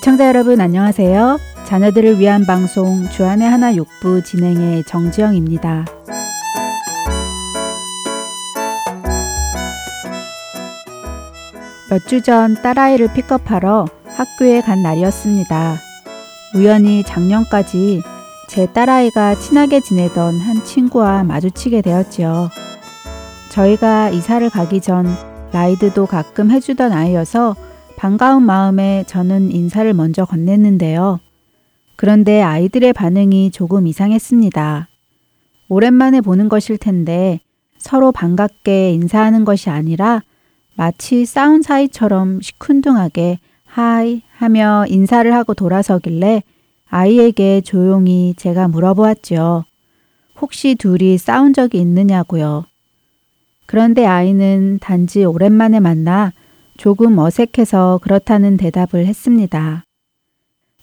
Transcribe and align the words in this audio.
애청자 0.00 0.26
여러분 0.28 0.62
안녕하세요. 0.62 1.38
자녀들을 1.66 2.18
위한 2.18 2.46
방송 2.46 3.06
주안의 3.10 3.46
하나 3.46 3.74
육부 3.74 4.22
진행의 4.24 4.84
정지영입니다. 4.84 5.84
몇 11.90 12.06
주 12.06 12.22
전 12.22 12.54
딸아이를 12.62 13.12
픽업하러 13.12 13.86
학교에 14.16 14.62
간 14.62 14.82
날이었습니다. 14.82 15.76
우연히 16.54 17.02
작년까지 17.04 18.02
제 18.48 18.66
딸아이가 18.72 19.34
친하게 19.34 19.80
지내던 19.80 20.38
한 20.38 20.64
친구와 20.64 21.24
마주치게 21.24 21.82
되었지요. 21.82 22.48
저희가 23.50 24.08
이사를 24.10 24.48
가기 24.48 24.80
전 24.80 25.06
라이드도 25.52 26.06
가끔 26.06 26.50
해주던 26.50 26.92
아이여서 26.92 27.54
반가운 28.00 28.44
마음에 28.44 29.04
저는 29.06 29.52
인사를 29.52 29.92
먼저 29.92 30.24
건넸는데요. 30.24 31.18
그런데 31.96 32.40
아이들의 32.40 32.94
반응이 32.94 33.50
조금 33.50 33.86
이상했습니다. 33.86 34.88
오랜만에 35.68 36.22
보는 36.22 36.48
것일 36.48 36.78
텐데 36.78 37.40
서로 37.76 38.10
반갑게 38.10 38.92
인사하는 38.92 39.44
것이 39.44 39.68
아니라 39.68 40.22
마치 40.76 41.26
싸운 41.26 41.60
사이처럼 41.60 42.40
시큰둥하게 42.40 43.38
하이 43.66 44.22
하며 44.32 44.86
인사를 44.88 45.30
하고 45.34 45.52
돌아서길래 45.52 46.42
아이에게 46.88 47.60
조용히 47.60 48.32
제가 48.38 48.68
물어보았죠. 48.68 49.66
혹시 50.40 50.74
둘이 50.74 51.18
싸운 51.18 51.52
적이 51.52 51.80
있느냐고요. 51.80 52.64
그런데 53.66 54.06
아이는 54.06 54.78
단지 54.80 55.22
오랜만에 55.22 55.80
만나 55.80 56.32
조금 56.80 57.18
어색해서 57.18 58.00
그렇다는 58.02 58.56
대답을 58.56 59.04
했습니다. 59.04 59.84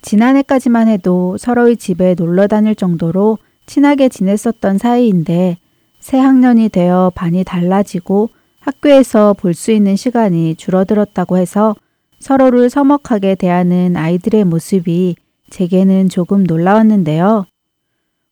지난해까지만 0.04 0.90
해도 0.90 1.38
서로의 1.40 1.76
집에 1.76 2.14
놀러 2.14 2.46
다닐 2.46 2.76
정도로 2.76 3.40
친하게 3.66 4.08
지냈었던 4.08 4.78
사이인데 4.78 5.58
새 6.00 6.20
학년이 6.20 6.70
되어 6.70 7.12
반이 7.16 7.44
달라지고 7.44 8.30
학교에서 8.60 9.34
볼 9.34 9.56
수 9.56 9.72
있는 9.72 9.96
시간이 9.96 10.54
줄어들었다고 10.54 11.38
해서 11.38 11.76
서로를 12.20 12.70
서먹하게 12.70 13.34
대하는 13.34 13.98
아이들의 13.98 14.44
모습이 14.44 15.16
제게는 15.50 16.10
조금 16.10 16.44
놀라웠는데요. 16.44 17.48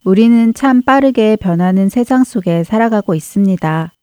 우리는 0.04 0.54
참 0.54 0.84
빠르게 0.84 1.36
변하는 1.36 1.90
세상 1.90 2.26
속에 2.26 2.64
살아가고 2.64 3.16
있습니다. 3.16 3.95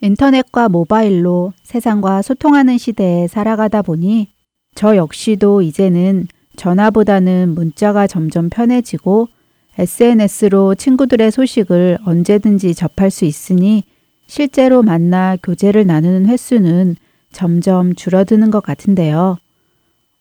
인터넷과 0.00 0.68
모바일로 0.68 1.52
세상과 1.62 2.22
소통하는 2.22 2.78
시대에 2.78 3.26
살아가다 3.28 3.82
보니 3.82 4.28
저 4.74 4.96
역시도 4.96 5.62
이제는 5.62 6.28
전화보다는 6.56 7.54
문자가 7.54 8.06
점점 8.06 8.50
편해지고 8.50 9.28
SNS로 9.78 10.74
친구들의 10.74 11.30
소식을 11.30 11.98
언제든지 12.04 12.74
접할 12.74 13.10
수 13.10 13.24
있으니 13.24 13.84
실제로 14.26 14.82
만나 14.82 15.36
교제를 15.42 15.86
나누는 15.86 16.26
횟수는 16.26 16.96
점점 17.32 17.94
줄어드는 17.94 18.50
것 18.50 18.62
같은데요. 18.62 19.38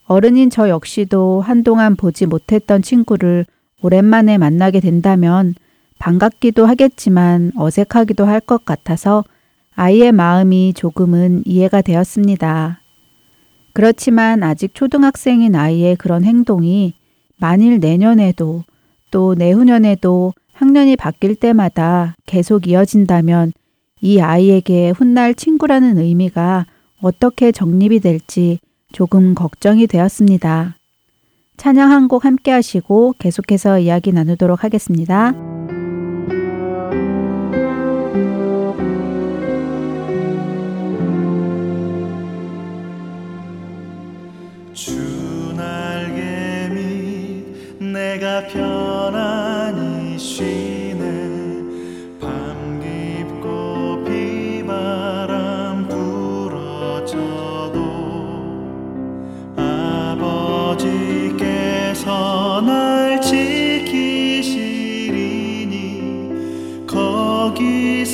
어른인 0.08 0.50
저 0.50 0.70
역시도 0.70 1.42
한동안 1.42 1.96
보지 1.96 2.26
못했던 2.26 2.82
친구를 2.82 3.46
오랜만에 3.82 4.38
만나게 4.38 4.80
된다면 4.80 5.56
반갑기도 6.00 6.66
하겠지만 6.66 7.52
어색하기도 7.56 8.26
할 8.26 8.40
것 8.42 8.66
같아서 8.66 9.24
아이의 9.76 10.12
마음이 10.12 10.74
조금은 10.74 11.44
이해가 11.46 11.82
되었습니다. 11.82 12.80
그렇지만 13.74 14.42
아직 14.44 14.74
초등학생인 14.74 15.56
아이의 15.56 15.98
그런 15.98 16.24
행동이 16.24 16.94
만일 17.38 17.80
내년에도 17.80 18.64
또 19.12 19.36
내후년에도 19.36 20.34
학년이 20.54 20.96
바뀔 20.96 21.36
때마다 21.36 22.16
계속 22.26 22.68
이어진다면 22.68 23.52
이 24.00 24.22
아이에게 24.22 24.92
훗날 24.92 25.36
친구라는 25.36 25.98
의미가 25.98 26.66
어떻게 27.02 27.52
정립이 27.52 28.00
될지 28.00 28.60
조금 28.94 29.36
걱정이 29.36 29.88
되었습니다. 29.88 30.78
찬양 31.58 31.92
한 31.92 32.08
곡 32.08 32.24
함께 32.24 32.52
하시고 32.52 33.16
계속해서 33.20 33.80
이야기 33.80 34.14
나누도록 34.14 34.64
하겠습니다. 34.64 35.65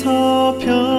서편 0.02 0.91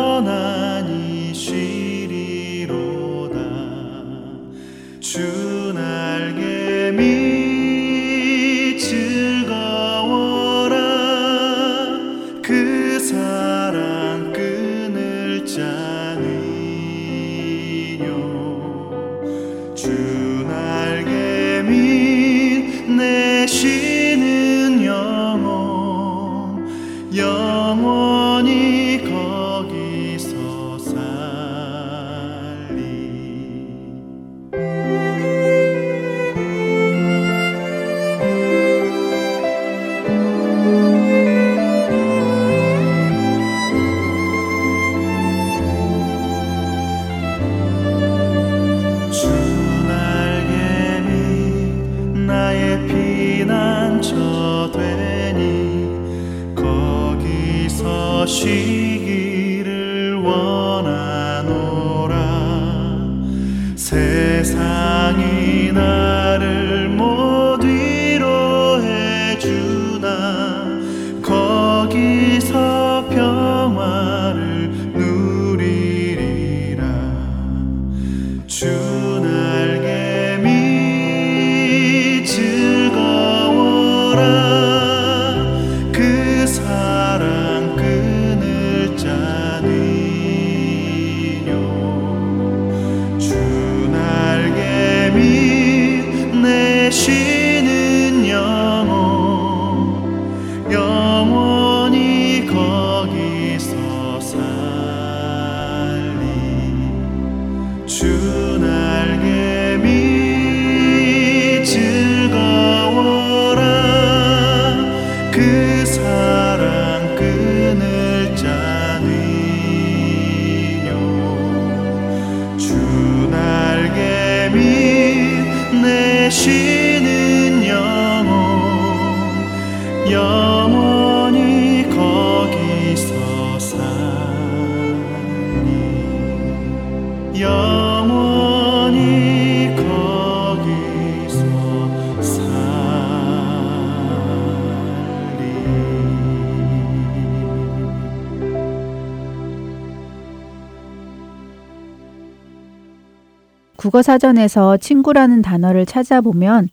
국어 153.93 154.01
사전에서 154.01 154.77
친구라는 154.77 155.43
단어를 155.43 155.85
찾아보면 155.85 156.69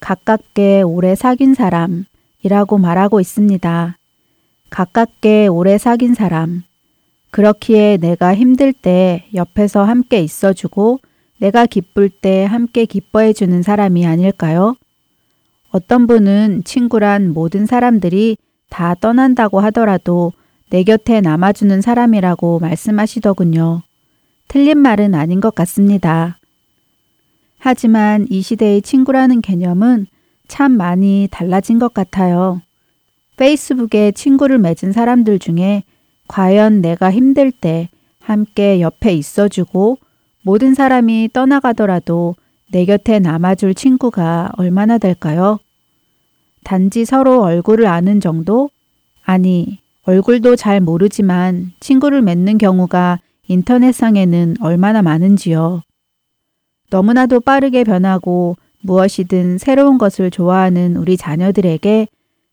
가깝게 0.00 0.80
오래 0.80 1.14
사귄 1.14 1.52
사람이라고 1.52 2.78
말하고 2.78 3.20
있습니다. 3.20 3.98
가깝게 4.70 5.48
오래 5.48 5.76
사귄 5.76 6.14
사람. 6.14 6.62
그렇기에 7.30 7.98
내가 7.98 8.34
힘들 8.34 8.72
때 8.72 9.26
옆에서 9.34 9.84
함께 9.84 10.22
있어주고 10.22 11.00
내가 11.40 11.66
기쁠 11.66 12.08
때 12.08 12.46
함께 12.46 12.86
기뻐해주는 12.86 13.62
사람이 13.62 14.06
아닐까요? 14.06 14.74
어떤 15.72 16.06
분은 16.06 16.62
친구란 16.64 17.34
모든 17.34 17.66
사람들이 17.66 18.38
다 18.70 18.94
떠난다고 18.94 19.60
하더라도 19.60 20.32
내 20.70 20.84
곁에 20.84 21.20
남아주는 21.20 21.82
사람이라고 21.82 22.60
말씀하시더군요. 22.60 23.82
틀린 24.48 24.78
말은 24.78 25.14
아닌 25.14 25.38
것 25.38 25.54
같습니다. 25.54 26.38
하지만 27.64 28.26
이 28.28 28.42
시대의 28.42 28.82
친구라는 28.82 29.40
개념은 29.40 30.08
참 30.48 30.72
많이 30.72 31.28
달라진 31.30 31.78
것 31.78 31.94
같아요. 31.94 32.60
페이스북에 33.36 34.10
친구를 34.10 34.58
맺은 34.58 34.90
사람들 34.90 35.38
중에 35.38 35.84
과연 36.26 36.80
내가 36.80 37.12
힘들 37.12 37.52
때 37.52 37.88
함께 38.18 38.80
옆에 38.80 39.14
있어주고 39.14 39.98
모든 40.42 40.74
사람이 40.74 41.28
떠나가더라도 41.32 42.34
내 42.72 42.84
곁에 42.84 43.20
남아줄 43.20 43.74
친구가 43.74 44.50
얼마나 44.56 44.98
될까요? 44.98 45.60
단지 46.64 47.04
서로 47.04 47.42
얼굴을 47.42 47.86
아는 47.86 48.18
정도? 48.18 48.70
아니, 49.22 49.78
얼굴도 50.02 50.56
잘 50.56 50.80
모르지만 50.80 51.70
친구를 51.78 52.22
맺는 52.22 52.58
경우가 52.58 53.20
인터넷상에는 53.46 54.56
얼마나 54.60 55.00
많은지요. 55.00 55.82
너무나도 56.92 57.40
빠르게 57.40 57.84
변하고 57.84 58.56
무엇이든 58.82 59.56
새로운 59.56 59.96
것을 59.96 60.30
좋아하는 60.30 60.96
우리 60.96 61.16
자녀들에게 61.16 62.06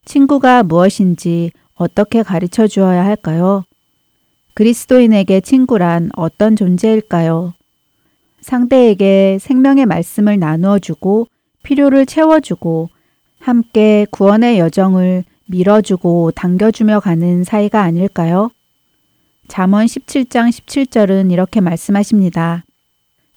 친구가 0.05 0.63
무엇인지 0.63 1.51
어떻게 1.75 2.23
가르쳐 2.23 2.65
주어야 2.65 3.03
할까요? 3.03 3.65
그리스도인에게 4.53 5.41
친구란 5.41 6.11
어떤 6.15 6.55
존재일까요? 6.55 7.53
상대에게 8.39 9.39
생명의 9.41 9.85
말씀을 9.85 10.39
나누어 10.39 10.79
주고 10.79 11.27
필요를 11.63 12.05
채워주고 12.05 12.87
함께 13.39 14.07
구원의 14.09 14.57
여정을 14.59 15.25
밀어주고 15.47 16.31
당겨주며 16.31 17.01
가는 17.01 17.43
사이가 17.43 17.81
아닐까요? 17.81 18.51
잠언 19.49 19.85
17장 19.85 20.47
17절은 20.49 21.29
이렇게 21.29 21.59
말씀하십니다. 21.59 22.63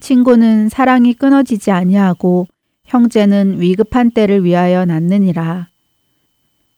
친구는 0.02 0.69
사랑이 0.69 1.14
끊어지지 1.14 1.70
아니하고 1.70 2.49
형제는 2.87 3.60
위급한 3.60 4.10
때를 4.10 4.44
위하여 4.44 4.84
낳느니라. 4.84 5.69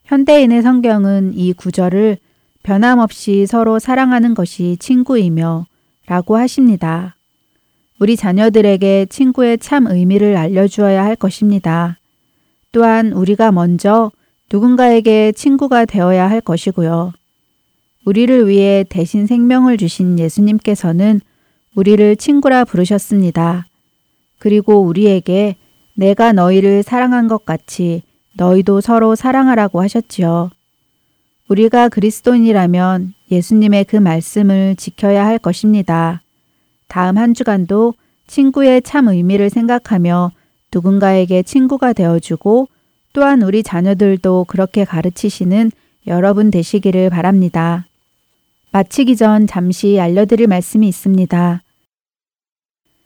현대인의 0.05 0.63
성경은 0.63 1.33
이 1.35 1.55
구절을 1.55 2.19
변함없이 2.63 3.47
서로 3.47 3.79
사랑하는 3.79 4.35
것이 4.35 4.77
친구이며 4.79 5.67
라고 6.07 6.37
하십니다. 6.37 7.17
우리 7.99 8.17
자녀들에게 8.17 9.07
친구의 9.09 9.57
참 9.57 9.87
의미를 9.87 10.37
알려주어야 10.37 11.03
할 11.03 11.17
것입니다. 11.17 11.99
또한 12.73 13.13
우리가 13.13 13.53
먼저 13.53 14.13
누군가에게 14.53 15.33
친구가 15.33 15.87
되어야 15.87 16.29
할 16.29 16.43
것이고요. 16.43 17.13
우리를 18.05 18.49
위해 18.49 18.85
대신 18.87 19.27
생명을 19.27 19.79
주신 19.79 20.19
예수님께서는 20.19 21.23
우리를 21.75 22.17
친구라 22.17 22.65
부르셨습니다. 22.65 23.67
그리고 24.39 24.81
우리에게 24.83 25.57
내가 25.95 26.33
너희를 26.33 26.83
사랑한 26.83 27.29
것 27.29 27.45
같이 27.45 28.03
너희도 28.35 28.81
서로 28.81 29.15
사랑하라고 29.15 29.81
하셨지요. 29.83 30.51
우리가 31.49 31.89
그리스도인이라면 31.89 33.15
예수님의 33.31 33.85
그 33.85 33.97
말씀을 33.97 34.77
지켜야 34.77 35.27
할 35.27 35.39
것입니다. 35.39 36.23
다음 36.89 37.19
한 37.19 37.35
주간도 37.35 37.95
친구의 38.27 38.83
참 38.83 39.09
의미를 39.09 39.51
생각하며 39.51 40.31
누군가에게 40.73 41.43
친구가 41.43 41.93
되어주고 41.93 42.69
또한 43.13 43.43
우리 43.43 43.63
자녀들도 43.63 44.45
그렇게 44.49 44.85
가르치시는 44.85 45.71
여러분 46.07 46.51
되시기를 46.51 47.11
바랍니다. 47.11 47.87
마치기 48.73 49.17
전 49.17 49.47
잠시 49.47 50.01
알려드릴 50.01 50.49
말씀이 50.49 50.89
있습니다. 50.89 51.64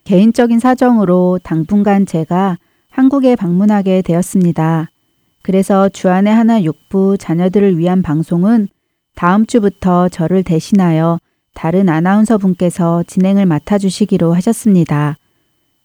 개인적인 0.08 0.58
사정으로 0.58 1.38
당분간 1.42 2.06
제가 2.06 2.56
한국에 2.88 3.36
방문하게 3.36 4.00
되었습니다. 4.00 4.88
그래서 5.42 5.90
주안의 5.90 6.34
하나 6.34 6.62
육부 6.62 7.18
자녀들을 7.18 7.76
위한 7.76 8.00
방송은 8.00 8.68
다음 9.14 9.44
주부터 9.44 10.08
저를 10.08 10.44
대신하여 10.44 11.18
다른 11.52 11.90
아나운서 11.90 12.38
분께서 12.38 13.02
진행을 13.06 13.44
맡아주시기로 13.44 14.32
하셨습니다. 14.32 15.18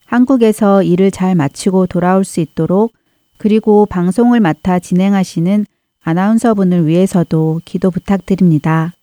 한국에서 0.06 0.84
일을 0.84 1.12
잘 1.12 1.36
마치고 1.36 1.88
돌아올 1.88 2.24
수 2.24 2.40
있도록 2.40 2.94
그리고 3.38 3.86
방송을 3.86 4.40
맡아 4.40 4.80
진행하시는 4.80 5.66
아나운서 6.02 6.54
분을 6.54 6.88
위해서도 6.88 7.60
기도 7.66 7.92
부탁드립니다. 7.92 8.94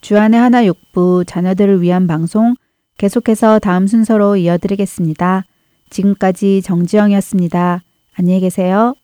주안의 0.00 0.40
하나 0.40 0.64
육부 0.64 1.24
자녀들을 1.26 1.82
위한 1.82 2.06
방송 2.06 2.54
계속해서 2.98 3.60
다음 3.60 3.86
순서로 3.86 4.36
이어드리겠습니다. 4.36 5.44
지금까지 5.88 6.62
정지영이었습니다. 6.62 7.82
안녕히 8.14 8.40
계세요. 8.40 8.94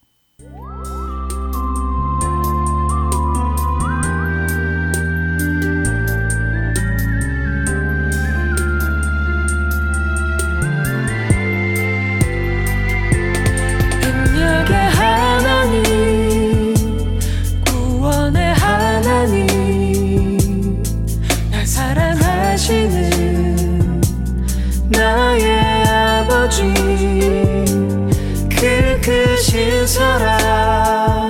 사랑. 29.85 31.29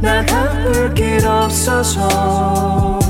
나 0.00 0.24
갚을 0.24 0.94
길 0.94 1.26
없어서 1.26 3.01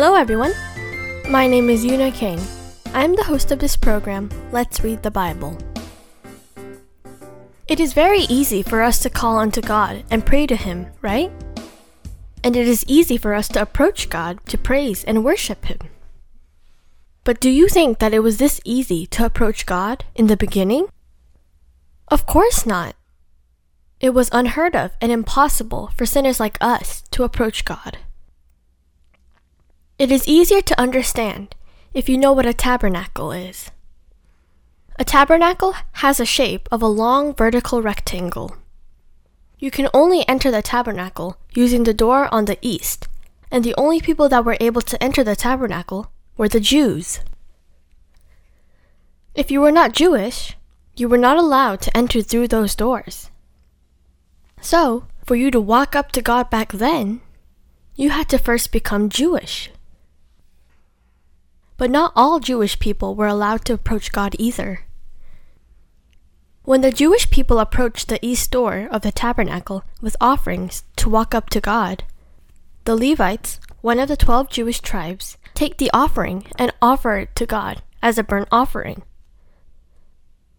Hello, 0.00 0.14
everyone. 0.14 0.52
My 1.28 1.48
name 1.48 1.68
is 1.68 1.84
Yuna 1.84 2.14
King. 2.14 2.40
I'm 2.94 3.16
the 3.16 3.24
host 3.24 3.50
of 3.50 3.58
this 3.58 3.76
program, 3.76 4.30
Let's 4.52 4.84
Read 4.84 5.02
the 5.02 5.10
Bible. 5.10 5.58
It 7.66 7.80
is 7.80 7.94
very 7.94 8.20
easy 8.20 8.62
for 8.62 8.80
us 8.80 9.00
to 9.00 9.10
call 9.10 9.38
unto 9.38 9.60
God 9.60 10.04
and 10.08 10.24
pray 10.24 10.46
to 10.46 10.54
Him, 10.54 10.86
right? 11.02 11.32
And 12.44 12.54
it 12.54 12.68
is 12.68 12.84
easy 12.86 13.16
for 13.16 13.34
us 13.34 13.48
to 13.48 13.60
approach 13.60 14.08
God 14.08 14.38
to 14.46 14.56
praise 14.56 15.02
and 15.02 15.24
worship 15.24 15.64
Him. 15.64 15.80
But 17.24 17.40
do 17.40 17.50
you 17.50 17.66
think 17.66 17.98
that 17.98 18.14
it 18.14 18.20
was 18.20 18.36
this 18.36 18.60
easy 18.64 19.04
to 19.06 19.24
approach 19.24 19.66
God 19.66 20.04
in 20.14 20.28
the 20.28 20.36
beginning? 20.36 20.86
Of 22.06 22.24
course 22.24 22.64
not. 22.64 22.94
It 23.98 24.10
was 24.10 24.30
unheard 24.30 24.76
of 24.76 24.92
and 25.00 25.10
impossible 25.10 25.90
for 25.96 26.06
sinners 26.06 26.38
like 26.38 26.56
us 26.60 27.02
to 27.10 27.24
approach 27.24 27.64
God. 27.64 27.98
It 29.98 30.12
is 30.12 30.28
easier 30.28 30.62
to 30.62 30.80
understand 30.80 31.56
if 31.92 32.08
you 32.08 32.16
know 32.16 32.32
what 32.32 32.46
a 32.46 32.54
tabernacle 32.54 33.32
is. 33.32 33.72
A 34.96 35.04
tabernacle 35.04 35.74
has 35.94 36.20
a 36.20 36.24
shape 36.24 36.68
of 36.70 36.82
a 36.82 36.86
long 36.86 37.34
vertical 37.34 37.82
rectangle. 37.82 38.56
You 39.58 39.72
can 39.72 39.88
only 39.92 40.26
enter 40.28 40.52
the 40.52 40.62
tabernacle 40.62 41.36
using 41.52 41.82
the 41.82 41.92
door 41.92 42.32
on 42.32 42.44
the 42.44 42.58
east, 42.62 43.08
and 43.50 43.64
the 43.64 43.74
only 43.76 44.00
people 44.00 44.28
that 44.28 44.44
were 44.44 44.56
able 44.60 44.82
to 44.82 45.02
enter 45.02 45.24
the 45.24 45.34
tabernacle 45.34 46.12
were 46.36 46.48
the 46.48 46.60
Jews. 46.60 47.18
If 49.34 49.50
you 49.50 49.60
were 49.60 49.72
not 49.72 49.92
Jewish, 49.92 50.56
you 50.94 51.08
were 51.08 51.18
not 51.18 51.38
allowed 51.38 51.80
to 51.82 51.96
enter 51.96 52.22
through 52.22 52.48
those 52.48 52.76
doors. 52.76 53.30
So, 54.60 55.06
for 55.24 55.34
you 55.34 55.50
to 55.50 55.60
walk 55.60 55.96
up 55.96 56.12
to 56.12 56.22
God 56.22 56.50
back 56.50 56.70
then, 56.70 57.20
you 57.96 58.10
had 58.10 58.28
to 58.28 58.38
first 58.38 58.70
become 58.70 59.08
Jewish. 59.08 59.70
But 61.78 61.90
not 61.90 62.12
all 62.14 62.40
Jewish 62.40 62.78
people 62.78 63.14
were 63.14 63.28
allowed 63.28 63.64
to 63.64 63.72
approach 63.72 64.12
God 64.12 64.34
either. 64.38 64.84
When 66.64 66.82
the 66.82 66.92
Jewish 66.92 67.30
people 67.30 67.60
approached 67.60 68.08
the 68.08 68.18
east 68.20 68.50
door 68.50 68.88
of 68.90 69.00
the 69.00 69.12
tabernacle 69.12 69.84
with 70.02 70.16
offerings 70.20 70.82
to 70.96 71.08
walk 71.08 71.34
up 71.34 71.48
to 71.50 71.60
God, 71.60 72.04
the 72.84 72.96
Levites, 72.96 73.60
one 73.80 73.98
of 73.98 74.08
the 74.08 74.16
twelve 74.16 74.50
Jewish 74.50 74.80
tribes, 74.80 75.38
take 75.54 75.78
the 75.78 75.90
offering 75.94 76.46
and 76.58 76.74
offer 76.82 77.16
it 77.16 77.34
to 77.36 77.46
God 77.46 77.80
as 78.02 78.18
a 78.18 78.24
burnt 78.24 78.48
offering. 78.50 79.02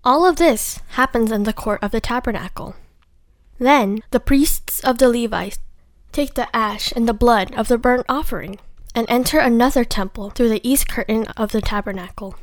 All 0.03 0.25
of 0.25 0.37
this 0.37 0.79
happens 0.91 1.31
in 1.31 1.43
the 1.43 1.53
court 1.53 1.83
of 1.83 1.91
the 1.91 2.01
tabernacle. 2.01 2.75
Then 3.59 4.01
the 4.11 4.21
priests 4.21 4.79
of 4.79 4.97
the 4.97 5.09
Levites 5.09 5.59
take 6.13 6.35
the 6.35 6.53
ash 6.55 6.93
and 6.93 7.07
the 7.07 7.13
blood 7.13 7.53
of 7.55 7.67
the 7.67 7.77
burnt 7.77 8.05
offering 8.07 8.57
and 8.99 9.09
enter 9.09 9.39
another 9.39 9.85
temple 9.85 10.29
through 10.29 10.49
the 10.49 10.59
east 10.69 10.89
curtain 10.89 11.25
of 11.37 11.53
the 11.53 11.61
tabernacle. 11.61 12.35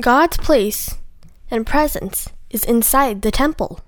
God's 0.00 0.38
place 0.38 0.94
and 1.50 1.66
presence 1.66 2.30
is 2.48 2.64
inside 2.64 3.20
the 3.20 3.30
temple. 3.30 3.80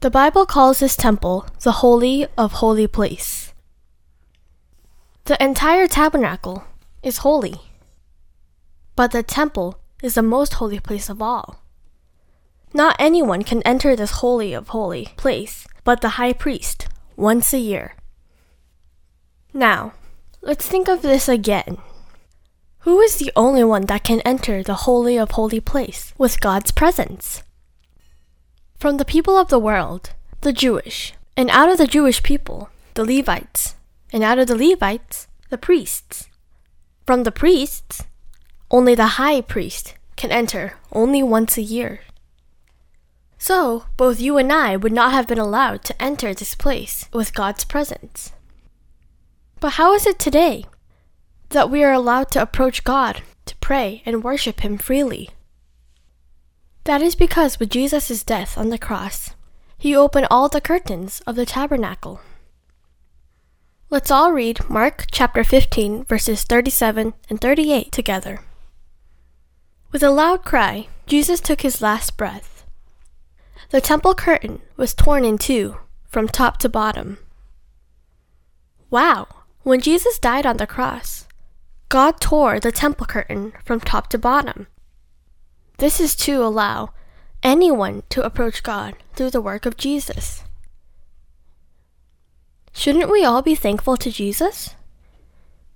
The 0.00 0.10
Bible 0.10 0.44
calls 0.44 0.80
this 0.80 0.94
temple 0.94 1.46
the 1.62 1.80
Holy 1.80 2.26
of 2.36 2.60
Holy 2.60 2.86
Place. 2.86 3.54
The 5.24 5.42
entire 5.42 5.86
tabernacle 5.86 6.64
is 7.02 7.18
holy, 7.18 7.56
but 8.94 9.12
the 9.12 9.22
temple 9.22 9.80
is 10.02 10.16
the 10.16 10.22
most 10.22 10.54
holy 10.54 10.80
place 10.80 11.08
of 11.08 11.22
all. 11.22 11.62
Not 12.74 12.94
anyone 12.98 13.42
can 13.42 13.62
enter 13.62 13.96
this 13.96 14.20
Holy 14.20 14.52
of 14.52 14.68
Holy 14.68 15.08
place 15.16 15.66
but 15.82 16.02
the 16.02 16.20
high 16.20 16.34
priest 16.34 16.88
once 17.16 17.54
a 17.54 17.58
year. 17.58 17.94
Now, 19.52 19.94
let's 20.42 20.66
think 20.66 20.88
of 20.88 21.02
this 21.02 21.28
again. 21.28 21.78
Who 22.80 23.00
is 23.00 23.16
the 23.16 23.32
only 23.34 23.64
one 23.64 23.86
that 23.86 24.04
can 24.04 24.20
enter 24.20 24.62
the 24.62 24.86
Holy 24.86 25.16
of 25.16 25.32
Holy 25.32 25.60
place 25.60 26.12
with 26.18 26.40
God's 26.40 26.70
presence? 26.70 27.42
From 28.78 28.98
the 28.98 29.04
people 29.04 29.36
of 29.36 29.48
the 29.48 29.58
world, 29.58 30.10
the 30.42 30.52
Jewish, 30.52 31.14
and 31.36 31.50
out 31.50 31.68
of 31.68 31.78
the 31.78 31.86
Jewish 31.86 32.22
people, 32.22 32.70
the 32.94 33.04
Levites, 33.04 33.74
and 34.12 34.22
out 34.22 34.38
of 34.38 34.46
the 34.46 34.56
Levites, 34.56 35.26
the 35.50 35.58
priests. 35.58 36.28
From 37.06 37.24
the 37.24 37.32
priests, 37.32 38.04
only 38.70 38.94
the 38.94 39.18
high 39.18 39.40
priest 39.40 39.94
can 40.16 40.30
enter 40.30 40.74
only 40.92 41.22
once 41.22 41.56
a 41.56 41.62
year. 41.62 42.00
So, 43.38 43.86
both 43.96 44.20
you 44.20 44.36
and 44.36 44.52
I 44.52 44.76
would 44.76 44.92
not 44.92 45.12
have 45.12 45.26
been 45.26 45.38
allowed 45.38 45.84
to 45.84 46.02
enter 46.02 46.34
this 46.34 46.54
place 46.54 47.08
with 47.12 47.34
God's 47.34 47.64
presence. 47.64 48.32
But 49.60 49.74
how 49.74 49.94
is 49.94 50.06
it 50.06 50.18
today 50.18 50.64
that 51.50 51.70
we 51.70 51.82
are 51.82 51.92
allowed 51.92 52.30
to 52.32 52.42
approach 52.42 52.84
God 52.84 53.22
to 53.46 53.56
pray 53.56 54.02
and 54.06 54.22
worship 54.22 54.60
Him 54.60 54.78
freely? 54.78 55.30
That 56.84 57.02
is 57.02 57.14
because 57.14 57.58
with 57.58 57.70
Jesus' 57.70 58.22
death 58.22 58.56
on 58.56 58.68
the 58.70 58.78
cross, 58.78 59.34
He 59.76 59.96
opened 59.96 60.28
all 60.30 60.48
the 60.48 60.60
curtains 60.60 61.20
of 61.26 61.36
the 61.36 61.46
tabernacle. 61.46 62.20
Let's 63.90 64.10
all 64.10 64.32
read 64.32 64.68
Mark 64.68 65.06
chapter 65.10 65.42
15, 65.42 66.04
verses 66.04 66.44
37 66.44 67.14
and 67.30 67.40
38 67.40 67.90
together. 67.90 68.40
With 69.90 70.02
a 70.02 70.10
loud 70.10 70.44
cry, 70.44 70.88
Jesus 71.06 71.40
took 71.40 71.62
his 71.62 71.80
last 71.80 72.18
breath. 72.18 72.66
The 73.70 73.80
temple 73.80 74.14
curtain 74.14 74.60
was 74.76 74.92
torn 74.92 75.24
in 75.24 75.38
two 75.38 75.78
from 76.06 76.28
top 76.28 76.58
to 76.58 76.68
bottom. 76.68 77.16
Wow! 78.90 79.37
When 79.62 79.80
Jesus 79.80 80.18
died 80.18 80.46
on 80.46 80.56
the 80.56 80.66
cross, 80.66 81.26
God 81.88 82.20
tore 82.20 82.60
the 82.60 82.72
temple 82.72 83.06
curtain 83.06 83.52
from 83.64 83.80
top 83.80 84.08
to 84.10 84.18
bottom. 84.18 84.66
This 85.78 86.00
is 86.00 86.14
to 86.16 86.42
allow 86.42 86.90
anyone 87.42 88.02
to 88.10 88.24
approach 88.24 88.62
God 88.62 88.94
through 89.14 89.30
the 89.30 89.40
work 89.40 89.66
of 89.66 89.76
Jesus. 89.76 90.44
Shouldn't 92.72 93.10
we 93.10 93.24
all 93.24 93.42
be 93.42 93.54
thankful 93.54 93.96
to 93.96 94.10
Jesus? 94.10 94.74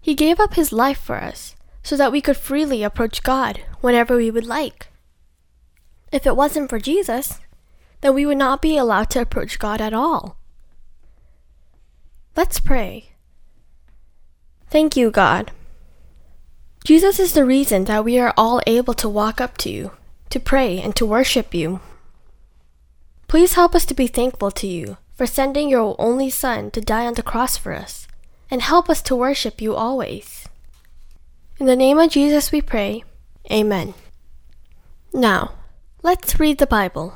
He 0.01 0.15
gave 0.15 0.39
up 0.39 0.55
his 0.55 0.73
life 0.73 0.99
for 0.99 1.17
us 1.17 1.57
so 1.83 1.97
that 1.97 2.13
we 2.13 2.21
could 2.21 2.37
freely 2.37 2.83
approach 2.83 3.23
God 3.23 3.61
whenever 3.81 4.17
we 4.17 4.31
would 4.31 4.47
like. 4.47 4.89
If 6.13 6.27
it 6.27 6.37
wasn't 6.37 6.71
for 6.71 6.79
Jesus, 6.79 7.41
then 8.03 8.15
we 8.15 8.27
would 8.27 8.39
not 8.39 8.61
be 8.61 8.77
allowed 8.77 9.11
to 9.11 9.21
approach 9.21 9.59
God 9.59 9.81
at 9.81 9.95
all. 9.95 10.37
Let's 12.37 12.61
pray. 12.61 13.12
Thank 14.73 14.97
you, 14.97 15.11
God. 15.11 15.51
Jesus 16.83 17.21
is 17.21 17.35
the 17.35 17.45
reason 17.45 17.85
that 17.85 18.07
we 18.07 18.19
are 18.19 18.33
all 18.39 18.63
able 18.67 18.95
to 18.95 19.07
walk 19.07 19.39
up 19.39 19.59
to 19.59 19.71
you, 19.71 19.91
to 20.31 20.41
pray, 20.41 20.81
and 20.81 20.97
to 20.97 21.05
worship 21.05 21.53
you. 21.53 21.81
Please 23.29 23.53
help 23.53 23.75
us 23.75 23.85
to 23.85 23.93
be 23.93 24.07
thankful 24.07 24.51
to 24.53 24.67
you 24.67 24.97
for 25.13 25.27
sending 25.27 25.69
your 25.69 25.95
only 25.99 26.31
Son 26.31 26.71
to 26.71 26.81
die 26.81 27.05
on 27.05 27.13
the 27.13 27.23
cross 27.23 27.59
for 27.59 27.75
us, 27.75 28.09
and 28.51 28.63
help 28.63 28.89
us 28.89 29.03
to 29.03 29.15
worship 29.15 29.61
you 29.61 29.75
always. 29.75 30.49
In 31.59 31.67
the 31.67 31.77
name 31.77 31.99
of 31.99 32.11
Jesus 32.11 32.51
we 32.51 32.63
pray. 32.63 33.05
Amen. 33.53 33.93
Now, 35.13 35.53
let's 36.03 36.41
read 36.41 36.57
the 36.57 36.67
Bible. 36.67 37.13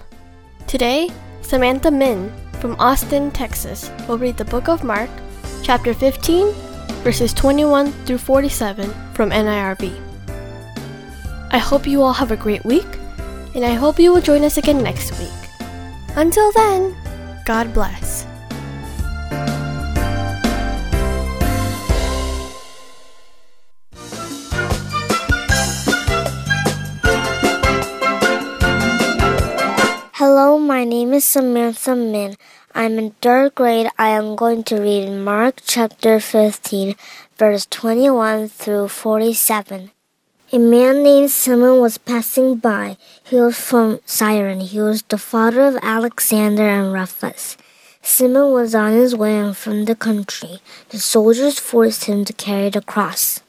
Today, 0.67 1.09
Samantha 1.41 1.91
Min 1.91 2.31
from 2.61 2.77
Austin, 2.79 3.31
Texas, 3.31 3.91
will 4.07 4.19
read 4.19 4.37
the 4.37 4.45
book 4.45 4.69
of 4.69 4.85
Mark, 4.85 5.09
chapter 5.63 5.95
15, 5.95 6.66
verses 7.07 7.33
21 7.35 7.93
through 8.05 8.19
47 8.19 8.93
from 9.15 9.31
NIRV. 9.31 9.95
I 11.53 11.59
hope 11.59 11.87
you 11.87 12.03
all 12.03 12.13
have 12.13 12.33
a 12.33 12.37
great 12.37 12.65
week, 12.65 12.99
and 13.55 13.65
I 13.65 13.75
hope 13.75 14.01
you 14.01 14.13
will 14.13 14.21
join 14.21 14.43
us 14.43 14.57
again 14.57 14.83
next 14.83 15.17
week. 15.21 15.31
Until 16.17 16.51
then, 16.51 16.97
God 17.45 17.73
bless. 17.73 18.16
Name 30.97 31.13
is 31.13 31.27
Samantha 31.27 31.95
Min. 31.95 32.37
I'm 32.75 32.99
in 32.99 33.11
third 33.21 33.55
grade. 33.55 33.89
I 33.99 34.09
am 34.17 34.35
going 34.35 34.65
to 34.65 34.81
read 34.81 35.11
Mark 35.11 35.61
chapter 35.63 36.19
15, 36.21 36.95
verse 37.37 37.67
21 37.67 38.49
through 38.49 38.89
47. 38.89 39.91
A 40.53 40.59
man 40.59 41.03
named 41.03 41.31
Simon 41.31 41.81
was 41.81 41.99
passing 41.99 42.57
by. 42.57 42.97
He 43.23 43.37
was 43.37 43.61
from 43.61 44.01
Cyrene. 44.07 44.61
He 44.61 44.81
was 44.81 45.03
the 45.03 45.19
father 45.19 45.67
of 45.69 45.77
Alexander 45.83 46.67
and 46.67 46.95
Rufus. 46.95 47.59
Simon 48.01 48.53
was 48.53 48.75
on 48.75 48.93
his 48.93 49.15
way 49.15 49.53
from 49.53 49.85
the 49.85 49.95
country. 49.95 50.61
The 50.89 50.99
soldiers 50.99 51.59
forced 51.59 52.07
him 52.07 52.25
to 52.25 52.33
carry 52.33 52.71
the 52.71 52.81
cross. 52.81 53.43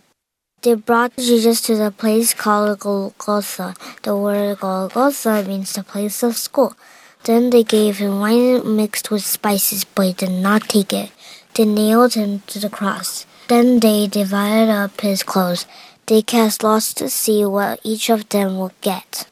They 0.63 0.73
brought 0.73 1.15
Jesus 1.15 1.61
to 1.61 1.77
the 1.77 1.91
place 1.91 2.33
called 2.33 2.79
Golgotha. 2.79 3.73
The 4.03 4.17
word 4.17 4.59
Golgotha 4.59 5.45
means 5.47 5.71
the 5.71 5.83
place 5.83 6.23
of 6.23 6.35
skull. 6.35 6.75
Then 7.27 7.49
they 7.49 7.63
gave 7.63 7.97
him 7.97 8.21
wine 8.21 8.77
mixed 8.77 9.11
with 9.11 9.25
spices, 9.25 9.83
but 9.83 10.05
he 10.05 10.13
did 10.13 10.31
not 10.31 10.69
take 10.69 10.93
it. 10.93 11.11
They 11.55 11.65
nailed 11.65 12.13
him 12.13 12.41
to 12.47 12.57
the 12.57 12.69
cross. 12.69 13.25
Then 13.49 13.81
they 13.81 14.07
divided 14.07 14.71
up 14.71 15.01
his 15.01 15.23
clothes. 15.23 15.65
They 16.05 16.21
cast 16.21 16.63
lots 16.63 16.93
to 16.93 17.09
see 17.09 17.43
what 17.43 17.81
each 17.83 18.09
of 18.09 18.29
them 18.29 18.57
would 18.59 18.79
get. 18.79 19.27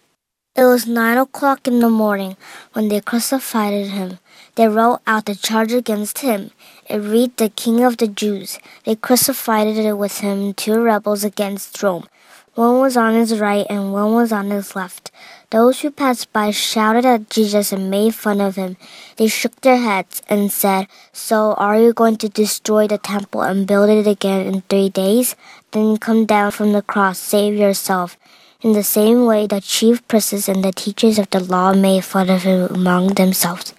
It 0.57 0.65
was 0.65 0.85
nine 0.85 1.17
o'clock 1.17 1.69
in 1.69 1.79
the 1.79 1.89
morning 1.89 2.35
when 2.73 2.89
they 2.89 2.99
crucified 2.99 3.87
him. 3.87 4.19
They 4.55 4.67
wrote 4.67 4.99
out 5.07 5.25
the 5.25 5.35
charge 5.35 5.71
against 5.71 6.19
him. 6.19 6.51
It 6.89 6.97
read 6.97 7.37
the 7.37 7.47
King 7.47 7.81
of 7.81 7.95
the 7.95 8.09
Jews. 8.09 8.59
They 8.83 8.97
crucified 8.97 9.67
it 9.67 9.93
with 9.93 10.19
him 10.19 10.53
two 10.53 10.81
rebels 10.81 11.23
against 11.23 11.81
Rome. 11.81 12.09
One 12.55 12.79
was 12.79 12.95
on 12.95 13.15
his 13.15 13.39
right 13.39 13.65
and 13.69 13.93
one 13.93 14.13
was 14.13 14.33
on 14.33 14.49
his 14.49 14.75
left. 14.75 15.11
Those 15.51 15.81
who 15.81 15.91
passed 15.91 16.33
by 16.33 16.51
shouted 16.51 17.05
at 17.05 17.29
Jesus 17.29 17.71
and 17.71 17.89
made 17.89 18.15
fun 18.15 18.41
of 18.41 18.55
him. 18.55 18.77
They 19.17 19.27
shook 19.27 19.61
their 19.61 19.77
heads 19.77 20.21
and 20.27 20.51
said, 20.51 20.87
So 21.13 21.53
are 21.53 21.79
you 21.79 21.93
going 21.93 22.17
to 22.17 22.29
destroy 22.29 22.87
the 22.87 22.97
temple 22.97 23.41
and 23.41 23.67
build 23.67 23.89
it 23.89 24.07
again 24.07 24.47
in 24.47 24.61
three 24.61 24.89
days? 24.89 25.35
Then 25.71 25.97
come 25.97 26.25
down 26.25 26.51
from 26.51 26.71
the 26.71 26.81
cross, 26.81 27.19
save 27.19 27.55
yourself. 27.55 28.17
In 28.61 28.73
the 28.73 28.83
same 28.83 29.25
way, 29.25 29.45
the 29.45 29.61
chief 29.61 30.07
priests 30.07 30.49
and 30.49 30.63
the 30.63 30.71
teachers 30.71 31.19
of 31.19 31.29
the 31.29 31.39
law 31.39 31.73
made 31.73 32.03
fun 32.03 32.29
of 32.29 32.43
him 32.43 32.63
among 32.73 33.13
themselves. 33.13 33.73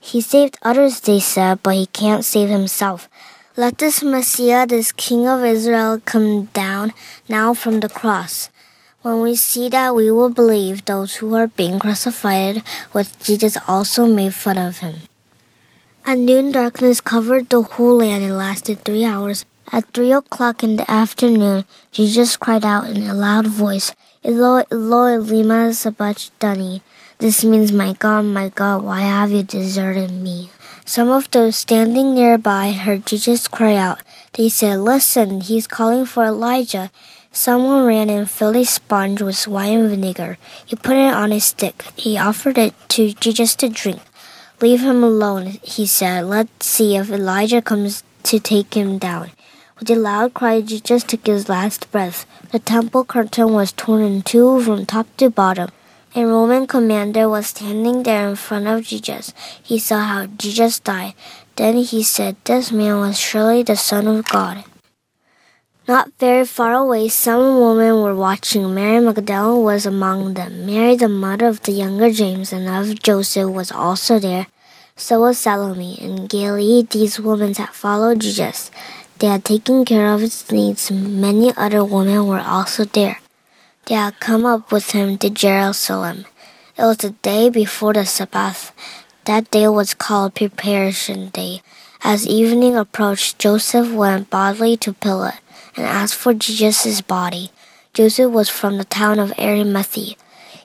He 0.00 0.20
saved 0.20 0.58
others, 0.62 1.00
they 1.00 1.20
said, 1.20 1.62
but 1.62 1.74
he 1.74 1.86
can't 1.86 2.24
save 2.24 2.50
himself. 2.50 3.08
Let 3.56 3.78
this 3.78 4.02
Messiah, 4.02 4.66
this 4.66 4.92
King 4.92 5.26
of 5.26 5.44
Israel, 5.44 6.00
come 6.04 6.44
down 6.52 6.92
now 7.28 7.54
from 7.54 7.80
the 7.80 7.88
cross. 7.88 8.50
When 9.02 9.20
we 9.20 9.36
see 9.36 9.68
that, 9.68 9.94
we 9.94 10.10
will 10.10 10.28
believe 10.28 10.84
those 10.84 11.16
who 11.16 11.32
are 11.36 11.46
being 11.46 11.78
crucified 11.78 12.64
with 12.92 13.14
Jesus 13.22 13.56
also 13.68 14.06
made 14.06 14.34
fun 14.34 14.58
of 14.58 14.78
him. 14.78 15.06
At 16.04 16.18
noon, 16.18 16.50
darkness 16.50 17.00
covered 17.00 17.48
the 17.48 17.62
whole 17.62 17.98
land 17.98 18.24
and 18.24 18.36
lasted 18.36 18.82
three 18.82 19.04
hours. 19.04 19.44
At 19.70 19.86
three 19.94 20.10
o'clock 20.10 20.64
in 20.64 20.76
the 20.76 20.90
afternoon, 20.90 21.64
Jesus 21.92 22.36
cried 22.36 22.64
out 22.64 22.90
in 22.90 23.06
a 23.06 23.14
loud 23.14 23.46
voice, 23.46 23.94
Eloi, 24.24 24.64
Eloi, 24.72 25.18
lima 25.18 25.72
sabachthani. 25.74 26.82
This 27.18 27.44
means, 27.44 27.70
My 27.70 27.92
God, 27.92 28.24
my 28.24 28.48
God, 28.48 28.82
why 28.82 29.02
have 29.02 29.30
you 29.30 29.44
deserted 29.44 30.10
me? 30.10 30.50
Some 30.84 31.10
of 31.10 31.30
those 31.30 31.54
standing 31.54 32.14
nearby 32.14 32.72
heard 32.72 33.06
Jesus 33.06 33.46
cry 33.46 33.76
out. 33.76 34.00
They 34.32 34.48
said, 34.48 34.80
Listen, 34.80 35.42
he's 35.42 35.68
calling 35.68 36.06
for 36.06 36.24
Elijah. 36.24 36.90
Someone 37.32 37.84
ran 37.86 38.10
and 38.10 38.28
filled 38.28 38.56
a 38.56 38.64
sponge 38.64 39.22
with 39.22 39.46
wine 39.46 39.88
vinegar. 39.88 40.38
He 40.64 40.76
put 40.76 40.96
it 40.96 41.14
on 41.14 41.30
a 41.30 41.40
stick. 41.40 41.84
He 41.96 42.18
offered 42.18 42.58
it 42.58 42.74
to 42.90 43.12
Jesus 43.12 43.54
to 43.56 43.68
drink. 43.68 44.00
Leave 44.60 44.80
him 44.80 45.04
alone, 45.04 45.58
he 45.62 45.86
said. 45.86 46.24
Let's 46.24 46.66
see 46.66 46.96
if 46.96 47.10
Elijah 47.10 47.62
comes 47.62 48.02
to 48.24 48.40
take 48.40 48.74
him 48.74 48.98
down. 48.98 49.30
With 49.78 49.90
a 49.90 49.94
loud 49.94 50.34
cry, 50.34 50.60
Jesus 50.60 51.04
took 51.04 51.26
his 51.26 51.48
last 51.48 51.92
breath. 51.92 52.26
The 52.50 52.58
temple 52.58 53.04
curtain 53.04 53.52
was 53.52 53.70
torn 53.70 54.02
in 54.02 54.22
two 54.22 54.60
from 54.62 54.86
top 54.86 55.06
to 55.18 55.30
bottom. 55.30 55.70
A 56.16 56.24
Roman 56.24 56.66
commander 56.66 57.28
was 57.28 57.48
standing 57.48 58.02
there 58.02 58.28
in 58.28 58.34
front 58.34 58.66
of 58.66 58.82
Jesus. 58.82 59.32
He 59.62 59.78
saw 59.78 60.00
how 60.00 60.26
Jesus 60.26 60.80
died. 60.80 61.14
Then 61.54 61.76
he 61.76 62.02
said, 62.02 62.34
This 62.44 62.72
man 62.72 62.98
was 62.98 63.20
surely 63.20 63.62
the 63.62 63.76
Son 63.76 64.08
of 64.08 64.24
God. 64.24 64.64
Not 65.88 66.12
very 66.20 66.44
far 66.44 66.74
away, 66.74 67.08
some 67.08 67.60
women 67.64 68.02
were 68.02 68.14
watching. 68.14 68.74
Mary 68.74 69.00
Magdalene 69.00 69.62
was 69.64 69.86
among 69.86 70.34
them. 70.34 70.66
Mary, 70.66 70.96
the 70.96 71.08
mother 71.08 71.46
of 71.46 71.62
the 71.62 71.72
younger 71.72 72.12
James 72.12 72.52
and 72.52 72.68
of 72.68 73.00
Joseph, 73.00 73.48
was 73.48 73.72
also 73.72 74.18
there. 74.18 74.48
So 74.96 75.20
was 75.20 75.38
Salome. 75.38 75.96
In 75.98 76.26
Galilee, 76.26 76.82
these 76.82 77.18
women 77.18 77.54
had 77.54 77.70
followed 77.70 78.20
Jesus. 78.20 78.70
They 79.18 79.28
had 79.28 79.46
taken 79.46 79.86
care 79.86 80.12
of 80.12 80.20
his 80.20 80.52
needs. 80.52 80.90
Many 80.90 81.56
other 81.56 81.82
women 81.82 82.26
were 82.26 82.44
also 82.44 82.84
there. 82.84 83.20
They 83.86 83.94
had 83.94 84.20
come 84.20 84.44
up 84.44 84.70
with 84.70 84.90
him 84.90 85.16
to 85.16 85.30
Jerusalem. 85.30 86.26
It 86.76 86.82
was 86.82 86.98
the 86.98 87.16
day 87.24 87.48
before 87.48 87.94
the 87.94 88.04
Sabbath. 88.04 88.72
That 89.24 89.50
day 89.50 89.66
was 89.68 89.94
called 89.94 90.34
Preparation 90.34 91.30
Day. 91.30 91.62
As 92.04 92.28
evening 92.28 92.76
approached, 92.76 93.38
Joseph 93.38 93.90
went 93.90 94.28
bodily 94.28 94.76
to 94.84 94.92
Pilate 94.92 95.40
and 95.78 95.86
asked 95.86 96.16
for 96.16 96.34
Jesus' 96.34 97.00
body. 97.00 97.50
Joseph 97.94 98.32
was 98.32 98.48
from 98.48 98.78
the 98.78 98.84
town 98.84 99.18
of 99.18 99.32
Arimathea. 99.38 100.16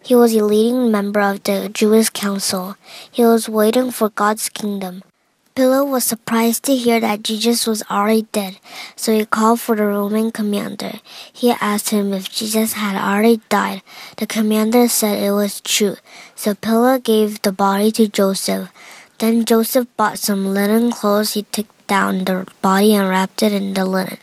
He 0.01 0.15
was 0.15 0.35
a 0.35 0.43
leading 0.43 0.91
member 0.91 1.21
of 1.21 1.43
the 1.43 1.69
Jewish 1.69 2.09
council. 2.09 2.75
He 3.09 3.23
was 3.23 3.47
waiting 3.47 3.91
for 3.91 4.09
God's 4.09 4.49
kingdom. 4.49 5.03
Pilate 5.55 5.87
was 5.87 6.03
surprised 6.03 6.63
to 6.65 6.75
hear 6.75 6.99
that 6.99 7.21
Jesus 7.21 7.67
was 7.67 7.83
already 7.89 8.25
dead, 8.31 8.57
so 8.95 9.13
he 9.13 9.23
called 9.23 9.61
for 9.61 9.75
the 9.75 9.85
Roman 9.85 10.31
commander. 10.31 10.93
He 11.31 11.51
asked 11.51 11.91
him 11.91 12.11
if 12.11 12.31
Jesus 12.31 12.73
had 12.73 12.97
already 12.97 13.39
died. 13.49 13.83
The 14.17 14.25
commander 14.25 14.87
said 14.87 15.21
it 15.21 15.31
was 15.31 15.61
true, 15.61 15.97
so 16.35 16.55
Pilate 16.55 17.03
gave 17.03 17.41
the 17.43 17.51
body 17.51 17.91
to 17.91 18.07
Joseph. 18.07 18.73
Then 19.19 19.45
Joseph 19.45 19.85
bought 19.95 20.17
some 20.17 20.55
linen 20.55 20.91
clothes. 20.91 21.33
He 21.33 21.43
took 21.43 21.67
down 21.85 22.25
the 22.25 22.47
body 22.63 22.95
and 22.95 23.07
wrapped 23.07 23.43
it 23.43 23.53
in 23.53 23.75
the 23.75 23.85
linen. 23.85 24.17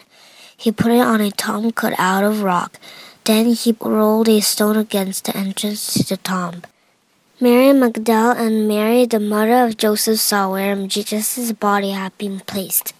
He 0.60 0.70
put 0.70 0.92
it 0.92 1.00
on 1.00 1.22
a 1.22 1.30
tomb 1.30 1.72
cut 1.72 1.94
out 1.98 2.22
of 2.22 2.42
rock. 2.42 2.78
Then 3.24 3.46
he 3.46 3.74
rolled 3.80 4.28
a 4.28 4.40
stone 4.40 4.76
against 4.76 5.24
the 5.24 5.34
entrance 5.34 5.94
to 5.94 6.04
the 6.04 6.18
tomb. 6.18 6.64
Mary 7.40 7.72
Magdalene 7.72 8.36
and 8.36 8.68
Mary, 8.68 9.06
the 9.06 9.18
mother 9.18 9.64
of 9.64 9.78
Joseph, 9.78 10.20
saw 10.20 10.52
where 10.52 10.76
Jesus' 10.86 11.52
body 11.52 11.92
had 11.92 12.12
been 12.18 12.40
placed. 12.40 12.92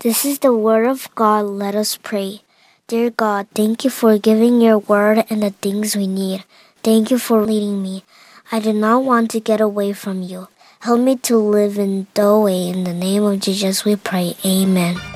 This 0.00 0.24
is 0.24 0.40
the 0.40 0.52
word 0.52 0.88
of 0.88 1.06
God. 1.14 1.46
Let 1.46 1.76
us 1.76 1.96
pray. 1.96 2.42
Dear 2.88 3.10
God, 3.10 3.46
thank 3.54 3.84
you 3.84 3.90
for 3.90 4.18
giving 4.18 4.60
your 4.60 4.78
word 4.78 5.24
and 5.30 5.44
the 5.44 5.50
things 5.50 5.94
we 5.94 6.08
need. 6.08 6.42
Thank 6.82 7.12
you 7.12 7.18
for 7.18 7.46
leading 7.46 7.82
me. 7.82 8.02
I 8.50 8.58
do 8.58 8.72
not 8.72 9.04
want 9.04 9.30
to 9.30 9.38
get 9.38 9.60
away 9.60 9.92
from 9.92 10.22
you. 10.22 10.48
Help 10.80 10.98
me 10.98 11.14
to 11.30 11.38
live 11.38 11.78
in 11.78 12.08
the 12.14 12.36
way. 12.36 12.66
In 12.66 12.82
the 12.82 12.94
name 12.94 13.22
of 13.22 13.38
Jesus, 13.38 13.84
we 13.84 13.94
pray. 13.94 14.34
Amen. 14.44 15.15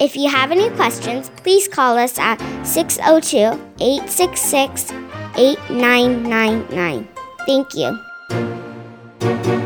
If 0.00 0.16
you 0.16 0.30
have 0.30 0.50
any 0.50 0.70
questions, 0.70 1.30
please 1.42 1.68
call 1.68 1.98
us 1.98 2.18
at 2.18 2.38
602 2.64 3.60
866 3.80 4.92
8999. 5.36 7.08
Thank 7.46 7.74
you. 7.74 9.59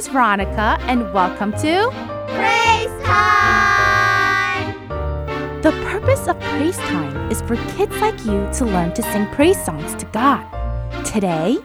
Is 0.00 0.08
Veronica, 0.08 0.78
and 0.88 1.12
welcome 1.12 1.52
to 1.52 1.90
Praise 2.28 3.04
time! 3.04 4.72
The 5.60 5.72
purpose 5.84 6.26
of 6.26 6.40
Praise 6.40 6.78
Time 6.78 7.30
is 7.30 7.42
for 7.42 7.56
kids 7.76 7.94
like 8.00 8.18
you 8.24 8.48
to 8.54 8.64
learn 8.64 8.94
to 8.94 9.02
sing 9.02 9.26
praise 9.26 9.62
songs 9.62 9.94
to 9.96 10.06
God. 10.06 10.42
Today, 11.04 11.58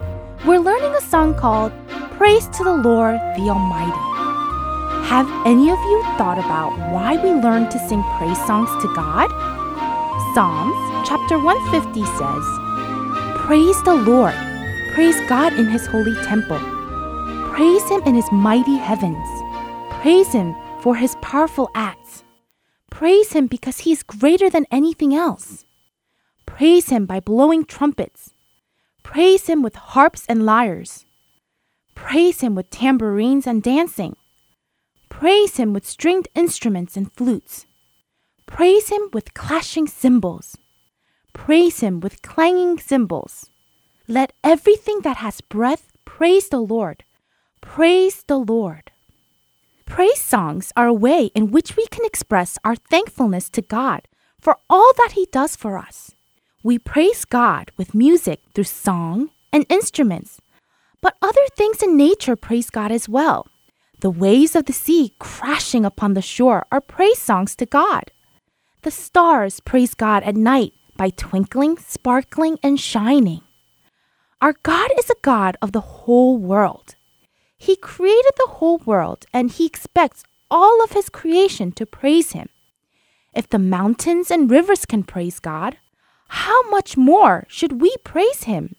we're 0.45 0.60
learning 0.60 0.93
a 0.95 1.00
song 1.00 1.34
called 1.34 1.71
Praise 2.17 2.50
to 2.58 2.65
the 2.65 2.76
Lord 2.76 3.15
the 3.38 3.48
Almighty. 3.48 5.08
Have 5.08 5.32
any 5.45 5.69
of 5.71 5.80
you 5.80 6.04
thought 6.17 6.38
about 6.38 6.78
why 6.91 7.15
we 7.15 7.32
learn 7.32 7.69
to 7.69 7.80
sing 7.88 8.04
praise 8.17 8.45
songs 8.45 8.69
to 8.82 8.93
God? 8.93 9.30
Psalms 10.34 11.08
chapter 11.08 11.39
150 11.39 12.04
says, 12.04 12.45
Praise 13.45 13.82
the 13.84 13.95
Lord. 13.95 14.36
Praise 14.91 15.21
God 15.30 15.54
in 15.54 15.67
his 15.67 15.88
holy 15.88 16.15
temple. 16.26 16.75
Praise 17.56 17.88
him 17.88 18.02
in 18.04 18.15
his 18.15 18.30
mighty 18.34 18.76
heavens. 18.76 19.26
Praise 19.89 20.34
him 20.34 20.54
for 20.82 20.98
his 20.98 21.15
powerful 21.22 21.70
acts. 21.74 22.26
Praise 22.91 23.32
him 23.32 23.48
because 23.48 23.80
he 23.80 23.94
is 23.94 24.04
greater 24.04 24.50
than 24.50 24.65
anything 24.72 25.15
else. 25.15 25.63
Praise 26.46 26.89
him 26.89 27.06
by 27.06 27.22
blowing 27.22 27.63
trumpets. 27.63 28.34
Praise 29.04 29.48
him 29.48 29.62
with 29.62 29.76
harps 29.76 30.26
and 30.28 30.46
lyres. 30.46 31.06
Praise 31.96 32.41
him 32.41 32.56
with 32.56 32.70
tambourines 32.70 33.48
and 33.48 33.63
dancing. 33.63 34.18
Praise 35.08 35.56
him 35.56 35.72
with 35.72 35.88
stringed 35.88 36.28
instruments 36.36 36.98
and 36.98 37.10
flutes. 37.13 37.65
Praise 38.48 38.89
him 38.89 39.08
with 39.13 39.34
clashing 39.34 39.88
cymbals. 39.88 40.58
Praise 41.32 41.80
him 41.80 42.02
with 42.02 42.22
clanging 42.22 42.80
cymbals. 42.80 43.50
Let 44.10 44.34
everything 44.44 45.00
that 45.04 45.18
has 45.24 45.39
breath 45.39 45.94
praise 46.04 46.50
the 46.50 46.60
Lord. 46.60 47.05
Praise 47.65 48.23
the 48.28 48.38
Lord. 48.38 48.91
Praise 49.86 50.21
songs 50.21 50.71
are 50.78 50.88
a 50.88 50.93
way 50.93 51.25
in 51.36 51.51
which 51.51 51.75
we 51.75 51.86
can 51.88 52.06
express 52.06 52.58
our 52.63 52.75
thankfulness 52.75 53.49
to 53.49 53.62
God 53.62 54.08
for 54.39 54.58
all 54.69 54.93
that 54.97 55.12
He 55.13 55.28
does 55.30 55.58
for 55.58 55.78
us. 55.78 56.15
We 56.63 56.80
praise 56.80 57.25
God 57.25 57.71
with 57.75 57.93
music 57.93 58.39
through 58.54 58.63
song 58.63 59.30
and 59.51 59.65
instruments, 59.67 60.39
but 61.01 61.17
other 61.21 61.45
things 61.58 61.84
in 61.84 61.97
nature 61.97 62.38
praise 62.38 62.69
God 62.69 62.93
as 62.93 63.10
well. 63.10 63.47
The 63.99 64.10
waves 64.10 64.56
of 64.56 64.65
the 64.65 64.73
sea 64.73 65.13
crashing 65.19 65.84
upon 65.84 66.13
the 66.13 66.21
shore 66.21 66.65
are 66.71 66.80
praise 66.80 67.19
songs 67.19 67.58
to 67.58 67.65
God. 67.65 68.12
The 68.84 68.91
stars 68.91 69.60
praise 69.60 69.95
God 69.95 70.23
at 70.23 70.38
night 70.38 70.71
by 70.95 71.10
twinkling, 71.10 71.78
sparkling, 71.78 72.58
and 72.63 72.80
shining. 72.80 73.41
Our 74.39 74.54
God 74.63 74.91
is 74.97 75.10
a 75.10 75.21
God 75.21 75.58
of 75.62 75.73
the 75.73 75.82
whole 75.82 76.38
world. 76.38 76.95
He 77.58 77.76
created 77.76 78.34
the 78.38 78.54
whole 78.58 78.78
world 78.80 79.26
and 79.34 79.52
He 79.52 79.65
expects 79.65 80.24
all 80.50 80.84
of 80.84 80.91
His 80.91 81.10
creation 81.10 81.72
to 81.74 81.86
praise 81.86 82.32
Him. 82.32 82.50
If 83.34 83.50
the 83.50 83.60
mountains 83.60 84.32
and 84.32 84.50
rivers 84.50 84.86
can 84.86 85.04
praise 85.04 85.39
God, 85.39 85.78
how 86.30 86.70
much 86.70 86.98
more 86.98 87.46
should 87.48 87.82
we 87.82 87.96
praise 88.04 88.44
Him? 88.44 88.76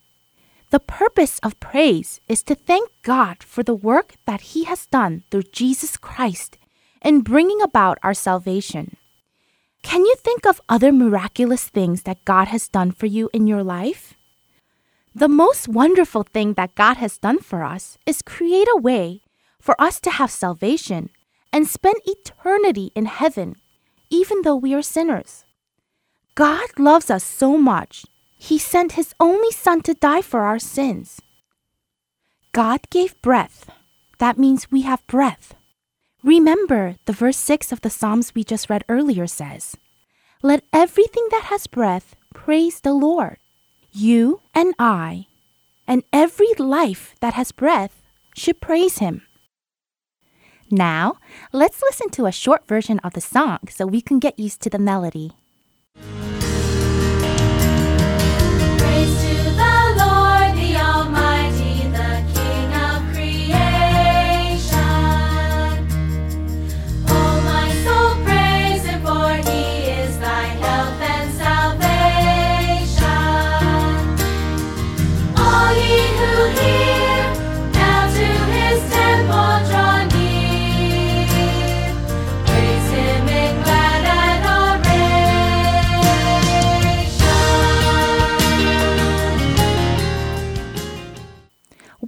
The 0.71 0.81
purpose 0.81 1.39
of 1.43 1.61
praise 1.61 2.21
is 2.29 2.43
to 2.45 2.55
thank 2.55 2.91
God 3.03 3.43
for 3.43 3.62
the 3.62 3.75
work 3.75 4.15
that 4.27 4.53
He 4.53 4.65
has 4.65 4.87
done 4.87 5.23
through 5.31 5.45
Jesus 5.53 5.97
Christ 5.97 6.59
in 7.03 7.21
bringing 7.21 7.62
about 7.62 7.99
our 8.03 8.15
salvation. 8.15 8.97
Can 9.83 10.05
you 10.05 10.17
think 10.19 10.45
of 10.45 10.61
other 10.69 10.91
miraculous 10.91 11.69
things 11.69 12.03
that 12.03 12.25
God 12.25 12.49
has 12.49 12.67
done 12.69 12.91
for 12.91 13.07
you 13.07 13.31
in 13.33 13.47
your 13.47 13.62
life? 13.62 14.15
The 15.16 15.29
most 15.29 15.66
wonderful 15.66 16.24
thing 16.24 16.52
that 16.61 16.74
God 16.74 16.98
has 16.98 17.16
done 17.16 17.38
for 17.38 17.64
us 17.64 17.96
is 18.05 18.20
create 18.20 18.68
a 18.70 18.76
way 18.76 19.22
for 19.59 19.74
us 19.81 19.98
to 20.00 20.11
have 20.11 20.31
salvation 20.31 21.09
and 21.50 21.66
spend 21.66 22.02
eternity 22.05 22.92
in 22.94 23.07
heaven, 23.07 23.57
even 24.11 24.42
though 24.42 24.57
we 24.57 24.74
are 24.74 24.83
sinners. 24.83 25.46
God 26.35 26.68
loves 26.79 27.09
us 27.09 27.24
so 27.24 27.57
much, 27.57 28.05
He 28.37 28.59
sent 28.59 29.00
His 29.00 29.14
only 29.18 29.50
Son 29.52 29.81
to 29.88 29.94
die 29.94 30.20
for 30.20 30.40
our 30.40 30.59
sins. 30.59 31.22
God 32.52 32.81
gave 32.90 33.22
breath. 33.22 33.70
That 34.18 34.37
means 34.37 34.70
we 34.70 34.83
have 34.83 35.07
breath. 35.07 35.55
Remember, 36.22 36.96
the 37.07 37.14
verse 37.16 37.38
6 37.38 37.72
of 37.72 37.81
the 37.81 37.88
Psalms 37.88 38.35
we 38.35 38.44
just 38.44 38.68
read 38.68 38.85
earlier 38.87 39.26
says, 39.26 39.79
Let 40.42 40.64
everything 40.74 41.26
that 41.31 41.44
has 41.44 41.66
breath 41.66 42.16
praise 42.35 42.81
the 42.81 42.92
Lord. 42.92 43.38
You 43.99 44.43
and 44.55 44.75
I, 44.79 45.25
and 45.89 46.03
every 46.13 46.53
life 46.59 47.15
that 47.21 47.33
has 47.33 47.51
breath, 47.51 48.03
should 48.35 48.61
praise 48.61 48.99
Him. 48.99 49.23
Now, 50.71 51.15
let's 51.51 51.81
listen 51.81 52.11
to 52.11 52.27
a 52.27 52.31
short 52.31 52.69
version 52.69 52.99
of 52.99 53.15
the 53.15 53.23
song 53.23 53.61
so 53.71 53.87
we 53.87 54.03
can 54.03 54.19
get 54.19 54.39
used 54.39 54.61
to 54.61 54.69
the 54.69 54.79
melody. 54.79 55.31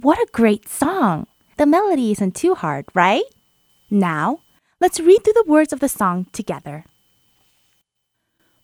What 0.01 0.17
a 0.17 0.31
great 0.31 0.69
song! 0.69 1.27
The 1.57 1.65
melody 1.65 2.11
isn't 2.11 2.33
too 2.33 2.55
hard, 2.55 2.85
right? 2.93 3.25
Now, 3.89 4.39
let's 4.79 5.01
read 5.01 5.25
through 5.25 5.33
the 5.33 5.51
words 5.51 5.73
of 5.73 5.81
the 5.81 5.89
song 5.89 6.27
together. 6.31 6.85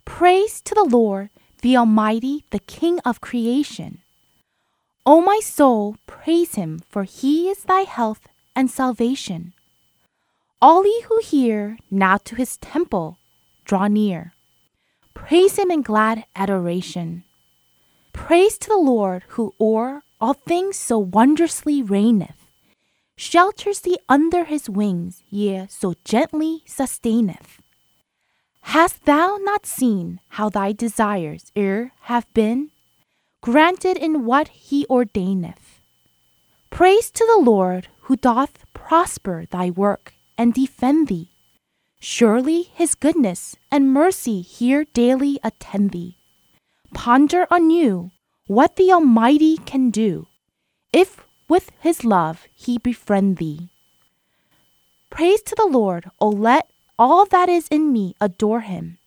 Praise 0.05 0.61
to 0.61 0.73
the 0.73 0.85
Lord, 0.85 1.29
the 1.61 1.75
Almighty, 1.75 2.45
the 2.51 2.59
King 2.59 2.99
of 2.99 3.19
creation. 3.19 3.99
O 5.05 5.19
my 5.19 5.41
soul, 5.43 5.97
praise 6.07 6.55
him, 6.55 6.79
for 6.87 7.03
he 7.03 7.49
is 7.49 7.63
thy 7.63 7.81
health 7.81 8.29
and 8.55 8.71
salvation. 8.71 9.51
All 10.61 10.85
ye 10.85 11.01
who 11.09 11.19
hear, 11.19 11.77
now 11.91 12.15
to 12.23 12.35
his 12.35 12.55
temple 12.57 13.19
draw 13.65 13.89
near. 13.89 14.35
Praise 15.13 15.59
him 15.59 15.69
in 15.69 15.81
glad 15.81 16.23
adoration. 16.33 17.25
Praise 18.13 18.57
to 18.59 18.69
the 18.69 18.77
Lord 18.77 19.23
who 19.35 19.53
o'er 19.59 20.04
all 20.19 20.33
things 20.33 20.77
so 20.77 20.97
wondrously 20.97 21.81
reigneth, 21.81 22.51
shelters 23.17 23.81
thee 23.81 23.97
under 24.07 24.45
his 24.45 24.69
wings, 24.69 25.23
yea, 25.29 25.67
so 25.69 25.93
gently 26.03 26.63
sustaineth. 26.65 27.61
Hast 28.73 29.05
thou 29.05 29.37
not 29.41 29.65
seen 29.65 30.19
how 30.29 30.49
thy 30.49 30.71
desires 30.71 31.51
ere 31.55 31.91
have 32.01 32.31
been 32.33 32.71
granted 33.41 33.95
in 33.97 34.25
what 34.25 34.47
he 34.47 34.85
ordaineth? 34.89 35.81
Praise 36.71 37.11
to 37.11 37.25
the 37.25 37.41
Lord 37.41 37.87
who 38.01 38.15
doth 38.15 38.65
prosper 38.73 39.45
thy 39.49 39.69
work 39.69 40.13
and 40.37 40.53
defend 40.53 41.07
thee. 41.07 41.29
Surely 41.99 42.63
his 42.73 42.95
goodness 42.95 43.55
and 43.71 43.93
mercy 43.93 44.41
here 44.41 44.85
daily 44.93 45.39
attend 45.43 45.91
thee. 45.91 46.17
Ponder 46.93 47.47
anew 47.49 48.11
what 48.47 48.75
the 48.75 48.91
Almighty 48.91 49.57
can 49.57 49.89
do, 49.89 50.27
if 50.93 51.25
with 51.47 51.71
his 51.79 52.03
love 52.03 52.45
he 52.53 52.77
befriend 52.77 53.37
thee. 53.37 53.69
Praise 55.09 55.41
to 55.41 55.55
the 55.55 55.65
Lord, 55.65 56.11
O 56.19 56.29
let 56.29 56.69
all 56.97 57.25
that 57.25 57.49
is 57.49 57.67
in 57.69 57.91
me 57.91 58.15
adore 58.21 58.61
him. 58.61 58.99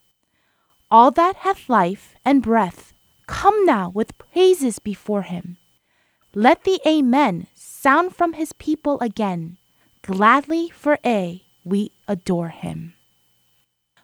All 0.91 1.11
that 1.11 1.37
hath 1.37 1.69
life 1.69 2.15
and 2.25 2.41
breath, 2.41 2.93
come 3.27 3.65
now 3.65 3.89
with 3.89 4.17
praises 4.17 4.79
before 4.79 5.21
him. 5.21 5.57
Let 6.35 6.63
the 6.63 6.81
Amen 6.85 7.47
sound 7.53 8.15
from 8.15 8.33
his 8.33 8.53
people 8.53 8.99
again. 8.99 9.57
Gladly 10.01 10.69
for 10.69 10.99
aye 11.05 11.41
we 11.63 11.91
adore 12.07 12.49
him. 12.49 12.93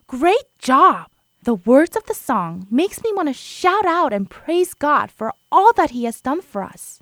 Great 0.08 0.46
job! 0.60 1.10
The 1.46 1.54
words 1.54 1.96
of 1.96 2.06
the 2.06 2.16
song 2.16 2.66
makes 2.72 3.04
me 3.04 3.14
want 3.14 3.30
to 3.30 3.34
shout 3.34 3.86
out 3.86 4.12
and 4.12 4.28
praise 4.28 4.74
God 4.74 5.12
for 5.12 5.32
all 5.52 5.74
that 5.74 5.92
he 5.92 6.06
has 6.06 6.20
done 6.20 6.42
for 6.42 6.64
us. 6.64 7.00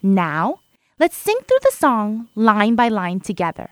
Now, 0.00 0.60
let's 1.00 1.16
sing 1.16 1.38
through 1.42 1.58
the 1.60 1.74
song 1.74 2.28
line 2.36 2.76
by 2.76 2.86
line 2.86 3.18
together. 3.18 3.70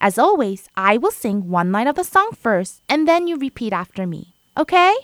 As 0.00 0.18
always, 0.18 0.68
I 0.74 0.96
will 0.96 1.12
sing 1.12 1.48
one 1.48 1.70
line 1.70 1.86
of 1.86 1.94
the 1.94 2.02
song 2.02 2.32
first 2.36 2.82
and 2.88 3.06
then 3.06 3.28
you 3.28 3.36
repeat 3.36 3.72
after 3.72 4.04
me. 4.04 4.34
Okay? 4.58 4.96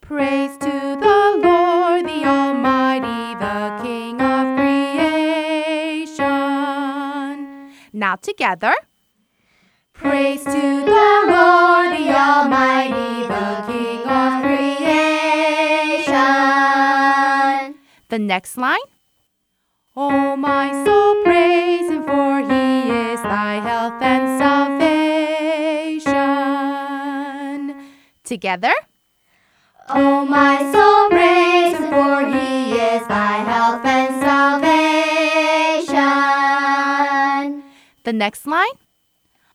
Praise 0.00 0.56
to 0.64 0.96
the 0.96 1.40
Lord, 1.44 2.06
the 2.06 2.24
Almighty, 2.24 3.34
the 3.38 3.82
King 3.84 4.18
of 4.18 4.56
creation. 4.56 6.24
Now 7.92 8.16
together. 8.16 8.72
Praise 10.02 10.42
to 10.44 10.50
the 10.50 11.24
Lord, 11.30 11.94
the 11.96 12.10
Almighty, 12.10 13.22
the 13.28 13.62
King 13.70 14.02
of 14.02 14.42
creation. 14.42 14.98
The 18.08 18.18
next 18.18 18.56
line. 18.58 18.80
Oh, 19.96 20.34
my 20.36 20.72
soul, 20.84 21.22
praise 21.22 21.88
him, 21.88 22.02
for 22.04 22.40
he 22.40 22.90
is 22.90 23.22
thy 23.22 23.60
health 23.60 24.02
and 24.02 24.40
salvation. 24.40 26.12
Together. 28.24 28.74
Oh, 29.88 30.24
my 30.26 30.58
soul, 30.72 31.10
praise 31.10 31.78
him, 31.78 31.90
for 31.90 32.26
he 32.26 32.72
is 32.72 33.06
thy 33.06 33.36
health 33.44 33.84
and 33.84 34.20
salvation. 34.20 35.92
The 38.04 38.12
next 38.12 38.48
line. 38.48 38.72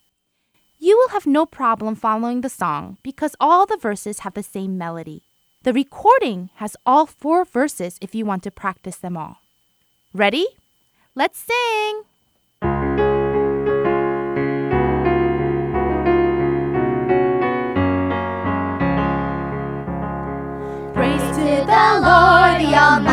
You 0.82 0.98
will 0.98 1.10
have 1.10 1.28
no 1.28 1.46
problem 1.46 1.96
following 1.96 2.40
the 2.40 2.48
song 2.48 3.00
because 3.04 3.36
all 3.38 3.66
the 3.66 3.76
verses 3.76 4.20
have 4.20 4.34
the 4.34 4.42
same 4.42 4.78
melody. 4.78 5.24
The 5.64 5.74
recording 5.74 6.52
has 6.56 6.78
all 6.86 7.06
four 7.06 7.44
verses 7.44 7.98
if 8.00 8.16
you 8.16 8.26
want 8.26 8.44
to 8.44 8.52
practice 8.52 8.96
them 8.96 9.18
all. 9.18 9.42
Ready? 10.14 10.48
Let's 11.16 11.38
sing! 11.38 12.04
Praise 20.96 21.28
to 21.36 21.50
the 21.68 21.88
Lord, 22.08 22.62
the 22.64 22.74
Almighty, 22.80 23.09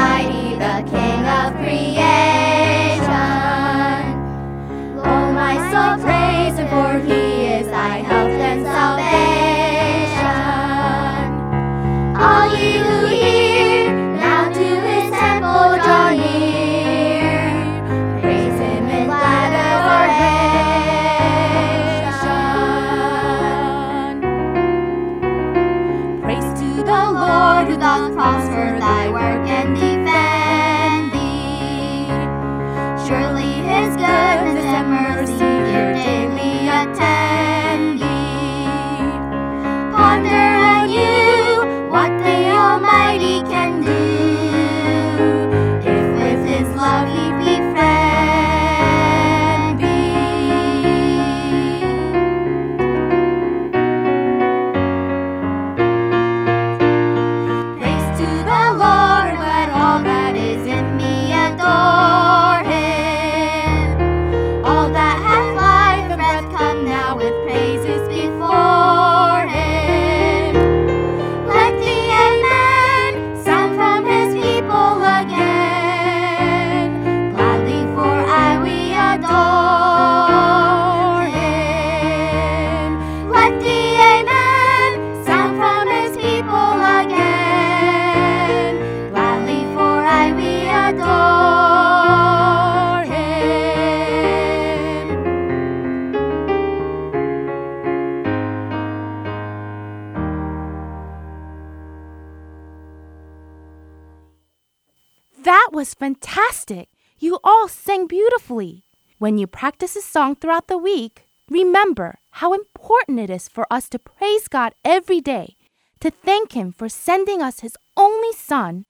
When 109.27 109.39
you 109.39 109.49
practice 109.49 109.97
a 109.97 110.03
song 110.03 110.37
throughout 110.37 110.69
the 110.69 110.79
week, 110.79 111.27
remember 111.51 112.21
how 112.39 112.55
important 112.55 113.19
it 113.19 113.29
is 113.29 113.49
for 113.49 113.67
us 113.73 113.89
to 113.89 113.99
praise 113.99 114.47
God 114.47 114.73
every 114.85 115.21
day, 115.21 115.57
to 115.99 116.13
thank 116.13 116.53
Him 116.53 116.71
for 116.71 116.89
sending 116.89 117.43
us 117.43 117.59
His 117.59 117.77
only 117.97 118.33
Son 118.35 118.85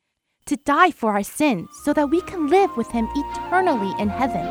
to 0.45 0.59
die 0.59 0.91
for 0.91 1.12
our 1.12 1.22
sins 1.22 1.70
so 1.84 1.95
that 1.95 2.11
we 2.11 2.20
can 2.20 2.49
live 2.49 2.76
with 2.76 2.91
Him 2.91 3.09
eternally 3.16 3.95
in 3.99 4.11
heaven. 4.11 4.45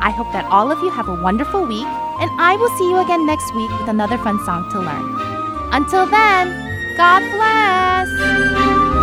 I 0.00 0.08
hope 0.08 0.32
that 0.32 0.46
all 0.46 0.72
of 0.72 0.78
you 0.78 0.88
have 0.88 1.10
a 1.10 1.22
wonderful 1.22 1.66
week, 1.66 1.84
and 1.84 2.30
I 2.40 2.56
will 2.56 2.74
see 2.78 2.88
you 2.88 2.96
again 2.96 3.26
next 3.26 3.54
week 3.54 3.70
with 3.80 3.90
another 3.90 4.16
fun 4.16 4.42
song 4.46 4.70
to 4.72 4.80
learn. 4.80 5.74
Until 5.74 6.06
then, 6.06 6.96
God 6.96 7.20
bless! 7.36 9.01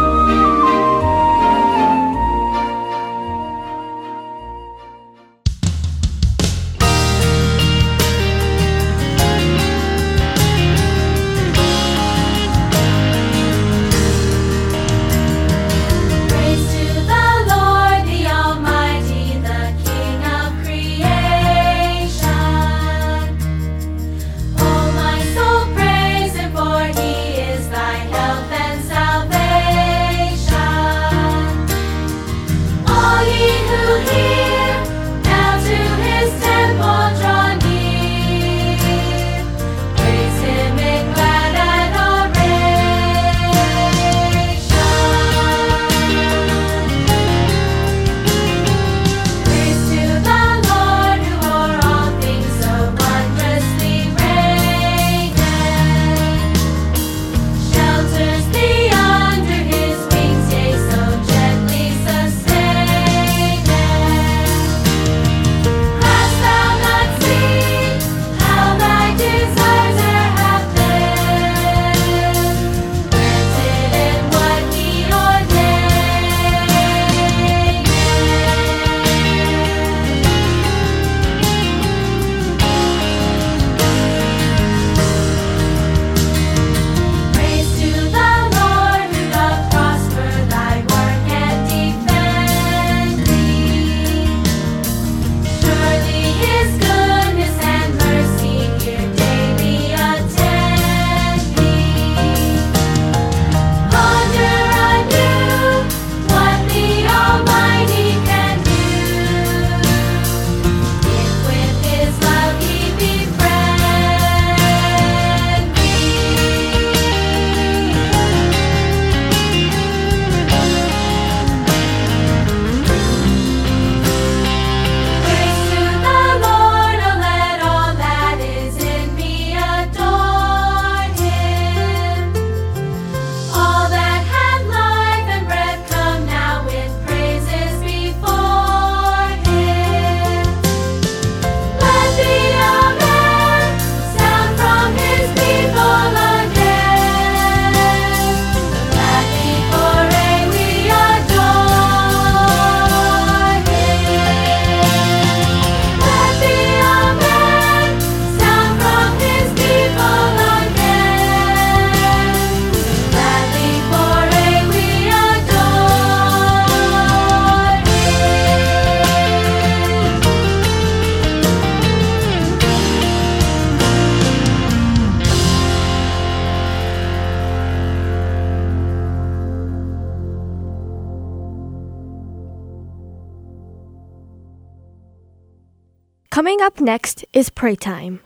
Coming 186.60 186.74
up 186.74 186.82
next 186.82 187.24
is 187.32 187.50
pray 187.50 187.78
time. 187.78 188.20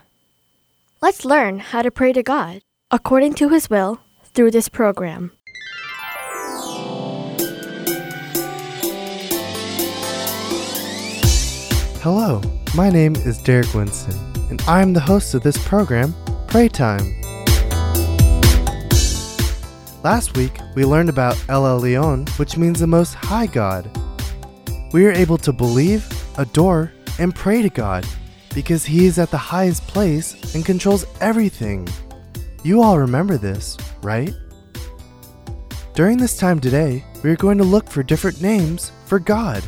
Let's 1.03 1.23
learn 1.23 1.59
how 1.59 1.83
to 1.83 1.91
pray 1.91 2.13
to 2.13 2.23
God 2.23 2.63
according 2.89 3.35
to 3.35 3.49
His 3.49 3.69
will 3.69 3.99
through 4.33 4.49
this 4.49 4.69
program. 4.69 5.31
Hello, 12.01 12.41
my 12.73 12.89
name 12.89 13.15
is 13.17 13.37
Derek 13.43 13.71
Winston, 13.75 14.17
and 14.49 14.59
I'm 14.63 14.93
the 14.93 14.99
host 14.99 15.35
of 15.35 15.43
this 15.43 15.63
program, 15.67 16.15
Pray 16.47 16.69
Time. 16.69 17.05
Last 20.03 20.35
week, 20.35 20.57
we 20.75 20.85
learned 20.85 21.09
about 21.09 21.37
El 21.49 21.65
Elyon, 21.65 22.27
which 22.39 22.57
means 22.57 22.79
the 22.79 22.87
Most 22.87 23.13
High 23.13 23.45
God. 23.45 23.91
We 24.91 25.05
are 25.05 25.11
able 25.11 25.37
to 25.37 25.53
believe, 25.53 26.03
adore, 26.39 26.91
and 27.19 27.35
pray 27.35 27.61
to 27.61 27.69
God 27.69 28.03
because 28.53 28.85
He 28.85 29.05
is 29.05 29.19
at 29.19 29.31
the 29.31 29.37
highest 29.37 29.85
place 29.87 30.55
and 30.55 30.65
controls 30.65 31.05
everything. 31.21 31.87
You 32.63 32.81
all 32.81 32.97
remember 32.97 33.37
this, 33.37 33.77
right? 34.01 34.33
During 35.93 36.17
this 36.17 36.37
time 36.37 36.59
today, 36.59 37.03
we 37.23 37.29
are 37.29 37.35
going 37.35 37.57
to 37.57 37.63
look 37.63 37.89
for 37.89 38.03
different 38.03 38.41
names 38.41 38.91
for 39.05 39.19
God 39.19 39.63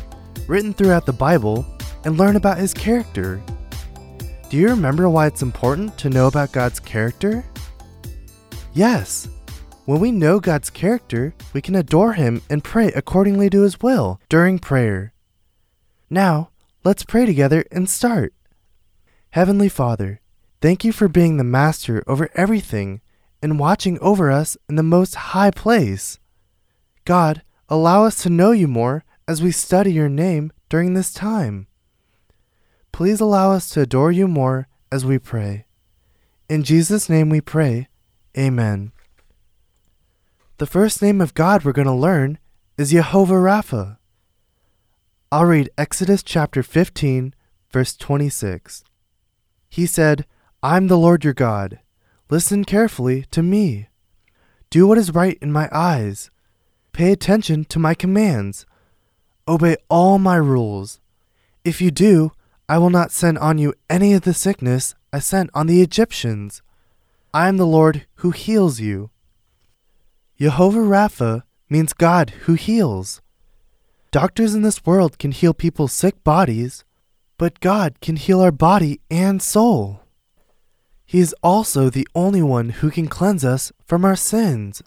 written 0.48 0.72
throughout 0.72 1.06
the 1.06 1.12
Bible 1.12 1.64
and 2.04 2.18
learn 2.18 2.36
about 2.36 2.58
His 2.58 2.74
character. 2.74 3.42
Do 4.48 4.56
you 4.56 4.68
remember 4.68 5.08
why 5.08 5.26
it's 5.26 5.42
important 5.42 5.98
to 5.98 6.10
know 6.10 6.26
about 6.26 6.52
God's 6.52 6.80
character? 6.80 7.44
Yes. 8.74 9.28
When 9.86 10.00
we 10.00 10.10
know 10.10 10.40
God's 10.40 10.70
character, 10.70 11.34
we 11.52 11.60
can 11.60 11.76
adore 11.76 12.12
Him 12.12 12.42
and 12.50 12.62
pray 12.62 12.88
accordingly 12.92 13.50
to 13.50 13.62
His 13.62 13.80
will 13.80 14.20
during 14.28 14.58
prayer. 14.58 15.12
Now, 16.10 16.50
let's 16.84 17.04
pray 17.04 17.26
together 17.26 17.64
and 17.70 17.88
start. 17.88 18.32
Heavenly 19.36 19.68
Father, 19.68 20.22
thank 20.62 20.82
you 20.82 20.92
for 20.92 21.08
being 21.08 21.36
the 21.36 21.44
master 21.44 22.02
over 22.06 22.30
everything 22.34 23.02
and 23.42 23.58
watching 23.58 23.98
over 23.98 24.30
us 24.30 24.56
in 24.66 24.76
the 24.76 24.82
most 24.82 25.14
high 25.14 25.50
place. 25.50 26.18
God, 27.04 27.42
allow 27.68 28.04
us 28.04 28.22
to 28.22 28.30
know 28.30 28.52
you 28.52 28.66
more 28.66 29.04
as 29.28 29.42
we 29.42 29.52
study 29.52 29.92
your 29.92 30.08
name 30.08 30.52
during 30.70 30.94
this 30.94 31.12
time. 31.12 31.66
Please 32.92 33.20
allow 33.20 33.52
us 33.52 33.68
to 33.72 33.82
adore 33.82 34.10
you 34.10 34.26
more 34.26 34.68
as 34.90 35.04
we 35.04 35.18
pray. 35.18 35.66
In 36.48 36.62
Jesus' 36.62 37.10
name 37.10 37.28
we 37.28 37.42
pray. 37.42 37.88
Amen. 38.38 38.90
The 40.56 40.66
first 40.66 41.02
name 41.02 41.20
of 41.20 41.34
God 41.34 41.62
we're 41.62 41.72
going 41.72 41.84
to 41.84 41.92
learn 41.92 42.38
is 42.78 42.90
Jehovah 42.90 43.34
Rapha. 43.34 43.98
I'll 45.30 45.44
read 45.44 45.68
Exodus 45.76 46.22
chapter 46.22 46.62
15, 46.62 47.34
verse 47.70 47.94
26. 47.98 48.82
He 49.68 49.86
said, 49.86 50.26
I'm 50.62 50.88
the 50.88 50.98
Lord 50.98 51.24
your 51.24 51.34
God. 51.34 51.80
Listen 52.28 52.64
carefully 52.64 53.24
to 53.30 53.42
me. 53.42 53.88
Do 54.70 54.86
what 54.86 54.98
is 54.98 55.14
right 55.14 55.38
in 55.40 55.52
my 55.52 55.68
eyes. 55.70 56.30
Pay 56.92 57.12
attention 57.12 57.64
to 57.66 57.78
my 57.78 57.94
commands. 57.94 58.66
Obey 59.46 59.76
all 59.88 60.18
my 60.18 60.36
rules. 60.36 61.00
If 61.64 61.80
you 61.80 61.90
do, 61.90 62.32
I 62.68 62.78
will 62.78 62.90
not 62.90 63.12
send 63.12 63.38
on 63.38 63.58
you 63.58 63.74
any 63.88 64.12
of 64.12 64.22
the 64.22 64.34
sickness 64.34 64.94
I 65.12 65.20
sent 65.20 65.50
on 65.54 65.66
the 65.66 65.82
Egyptians. 65.82 66.62
I 67.32 67.48
am 67.48 67.58
the 67.58 67.66
Lord 67.66 68.06
who 68.16 68.30
heals 68.30 68.80
you. 68.80 69.10
Jehovah 70.40 70.80
Rapha 70.80 71.42
means 71.70 71.92
God 71.92 72.30
who 72.46 72.54
heals. 72.54 73.20
Doctors 74.10 74.54
in 74.54 74.62
this 74.62 74.84
world 74.84 75.18
can 75.18 75.32
heal 75.32 75.54
people's 75.54 75.92
sick 75.92 76.24
bodies, 76.24 76.84
but 77.38 77.60
God 77.60 78.00
can 78.00 78.16
heal 78.16 78.40
our 78.40 78.52
body 78.52 79.00
and 79.10 79.42
soul. 79.42 80.00
He 81.04 81.20
is 81.20 81.34
also 81.42 81.88
the 81.88 82.08
only 82.14 82.42
one 82.42 82.70
who 82.70 82.90
can 82.90 83.06
cleanse 83.06 83.44
us 83.44 83.72
from 83.86 84.04
our 84.04 84.16
sins. 84.16 84.82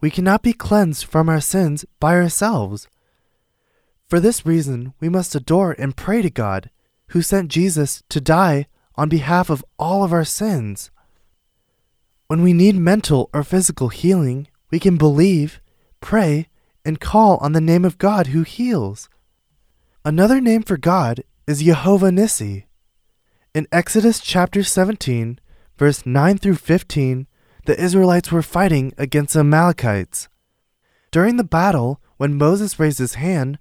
We 0.00 0.10
cannot 0.10 0.42
be 0.42 0.52
cleansed 0.52 1.06
from 1.06 1.28
our 1.28 1.40
sins 1.40 1.84
by 1.98 2.14
ourselves. 2.14 2.88
For 4.08 4.20
this 4.20 4.46
reason, 4.46 4.94
we 5.00 5.08
must 5.08 5.34
adore 5.34 5.74
and 5.78 5.96
pray 5.96 6.22
to 6.22 6.30
God, 6.30 6.70
who 7.08 7.22
sent 7.22 7.50
Jesus 7.50 8.02
to 8.08 8.20
die 8.20 8.66
on 8.96 9.08
behalf 9.08 9.48
of 9.48 9.64
all 9.78 10.04
of 10.04 10.12
our 10.12 10.24
sins. 10.24 10.90
When 12.26 12.42
we 12.42 12.52
need 12.52 12.76
mental 12.76 13.30
or 13.32 13.42
physical 13.42 13.88
healing, 13.88 14.48
we 14.70 14.78
can 14.78 14.96
believe, 14.96 15.60
pray, 16.00 16.48
and 16.84 17.00
call 17.00 17.38
on 17.38 17.52
the 17.52 17.60
name 17.60 17.84
of 17.84 17.98
God 17.98 18.28
who 18.28 18.42
heals. 18.42 19.08
Another 20.08 20.40
name 20.40 20.62
for 20.62 20.78
God 20.78 21.22
is 21.46 21.60
Jehovah 21.60 22.08
Nissi. 22.08 22.64
In 23.54 23.66
Exodus 23.70 24.20
chapter 24.20 24.62
17, 24.62 25.38
verse 25.76 26.06
9 26.06 26.38
through 26.38 26.54
15, 26.54 27.26
the 27.66 27.78
Israelites 27.78 28.32
were 28.32 28.40
fighting 28.40 28.94
against 28.96 29.34
the 29.34 29.40
Amalekites. 29.40 30.30
During 31.10 31.36
the 31.36 31.44
battle, 31.44 32.00
when 32.16 32.38
Moses 32.38 32.80
raised 32.80 33.00
his 33.00 33.16
hand, 33.16 33.58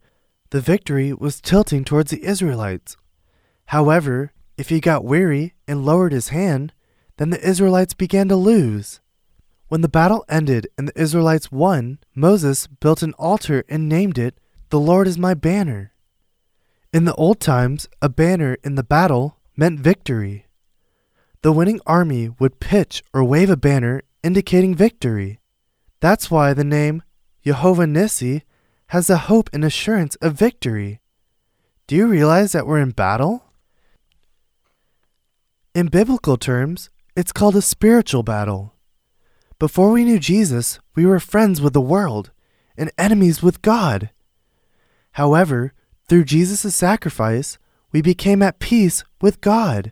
the 0.51 0.61
victory 0.61 1.11
was 1.11 1.41
tilting 1.41 1.83
towards 1.83 2.11
the 2.11 2.23
Israelites. 2.23 2.95
However, 3.65 4.31
if 4.57 4.69
he 4.69 4.79
got 4.79 5.03
weary 5.03 5.53
and 5.67 5.85
lowered 5.85 6.13
his 6.13 6.29
hand, 6.29 6.71
then 7.17 7.29
the 7.29 7.45
Israelites 7.45 7.93
began 7.93 8.29
to 8.29 8.37
lose. 8.37 9.01
When 9.67 9.81
the 9.81 9.89
battle 9.89 10.23
ended 10.29 10.69
and 10.77 10.87
the 10.87 10.97
Israelites 11.01 11.51
won, 11.51 11.99
Moses 12.15 12.67
built 12.67 13.03
an 13.03 13.11
altar 13.15 13.65
and 13.67 13.89
named 13.89 14.17
it, 14.17 14.39
The 14.69 14.79
Lord 14.79 15.07
is 15.07 15.17
my 15.17 15.33
banner. 15.33 15.91
In 16.97 17.05
the 17.05 17.13
old 17.13 17.39
times, 17.39 17.87
a 18.01 18.09
banner 18.09 18.57
in 18.63 18.73
the 18.73 18.81
battle 18.81 19.37
meant 19.55 19.79
victory. 19.79 20.47
The 21.43 21.51
winning 21.51 21.79
army 21.85 22.31
would 22.39 22.59
pitch 22.59 23.03
or 23.13 23.23
wave 23.23 23.51
a 23.51 23.55
banner 23.55 24.01
indicating 24.23 24.73
victory. 24.73 25.39
That's 25.99 26.31
why 26.31 26.55
the 26.55 26.63
name 26.63 27.03
Jehovah 27.43 27.85
Nissi 27.85 28.41
has 28.87 29.05
the 29.05 29.29
hope 29.29 29.47
and 29.53 29.63
assurance 29.63 30.15
of 30.23 30.33
victory. 30.33 30.99
Do 31.85 31.95
you 31.95 32.07
realize 32.07 32.53
that 32.53 32.65
we're 32.65 32.81
in 32.81 32.89
battle? 32.89 33.43
In 35.75 35.89
biblical 35.89 36.35
terms, 36.35 36.89
it's 37.15 37.31
called 37.31 37.55
a 37.55 37.61
spiritual 37.61 38.23
battle. 38.23 38.73
Before 39.59 39.91
we 39.91 40.03
knew 40.03 40.17
Jesus, 40.17 40.79
we 40.95 41.05
were 41.05 41.19
friends 41.19 41.61
with 41.61 41.73
the 41.73 41.79
world 41.79 42.31
and 42.75 42.91
enemies 42.97 43.43
with 43.43 43.61
God. 43.61 44.09
However, 45.11 45.73
through 46.07 46.25
Jesus' 46.25 46.75
sacrifice, 46.75 47.57
we 47.91 48.01
became 48.01 48.41
at 48.41 48.59
peace 48.59 49.03
with 49.21 49.41
God. 49.41 49.91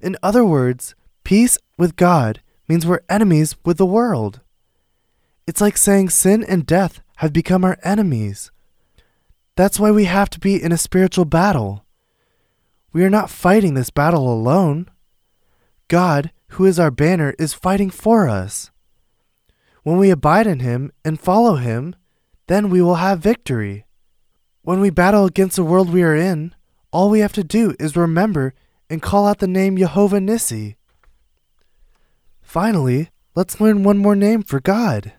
In 0.00 0.16
other 0.22 0.44
words, 0.44 0.94
peace 1.24 1.58
with 1.78 1.96
God 1.96 2.40
means 2.68 2.86
we're 2.86 3.00
enemies 3.08 3.56
with 3.64 3.78
the 3.78 3.86
world. 3.86 4.40
It's 5.46 5.60
like 5.60 5.76
saying 5.76 6.10
sin 6.10 6.42
and 6.44 6.66
death 6.66 7.00
have 7.16 7.32
become 7.32 7.64
our 7.64 7.78
enemies. 7.82 8.50
That's 9.56 9.78
why 9.78 9.90
we 9.90 10.04
have 10.04 10.30
to 10.30 10.40
be 10.40 10.62
in 10.62 10.72
a 10.72 10.78
spiritual 10.78 11.24
battle. 11.24 11.84
We 12.92 13.04
are 13.04 13.10
not 13.10 13.30
fighting 13.30 13.74
this 13.74 13.90
battle 13.90 14.32
alone. 14.32 14.90
God, 15.88 16.30
who 16.50 16.64
is 16.64 16.78
our 16.78 16.90
banner, 16.90 17.34
is 17.38 17.52
fighting 17.52 17.90
for 17.90 18.28
us. 18.28 18.70
When 19.82 19.98
we 19.98 20.10
abide 20.10 20.46
in 20.46 20.60
Him 20.60 20.92
and 21.04 21.20
follow 21.20 21.56
Him, 21.56 21.94
then 22.46 22.70
we 22.70 22.80
will 22.80 22.96
have 22.96 23.20
victory. 23.20 23.84
When 24.64 24.80
we 24.80 24.88
battle 24.88 25.26
against 25.26 25.56
the 25.56 25.62
world 25.62 25.92
we 25.92 26.02
are 26.02 26.16
in, 26.16 26.54
all 26.90 27.10
we 27.10 27.20
have 27.20 27.34
to 27.34 27.44
do 27.44 27.76
is 27.78 27.96
remember 27.96 28.54
and 28.88 29.02
call 29.02 29.26
out 29.26 29.38
the 29.38 29.46
name 29.46 29.76
Jehovah 29.76 30.20
Nissi. 30.20 30.76
Finally, 32.40 33.10
let's 33.34 33.60
learn 33.60 33.82
one 33.82 33.98
more 33.98 34.16
name 34.16 34.42
for 34.42 34.60
God. 34.60 35.12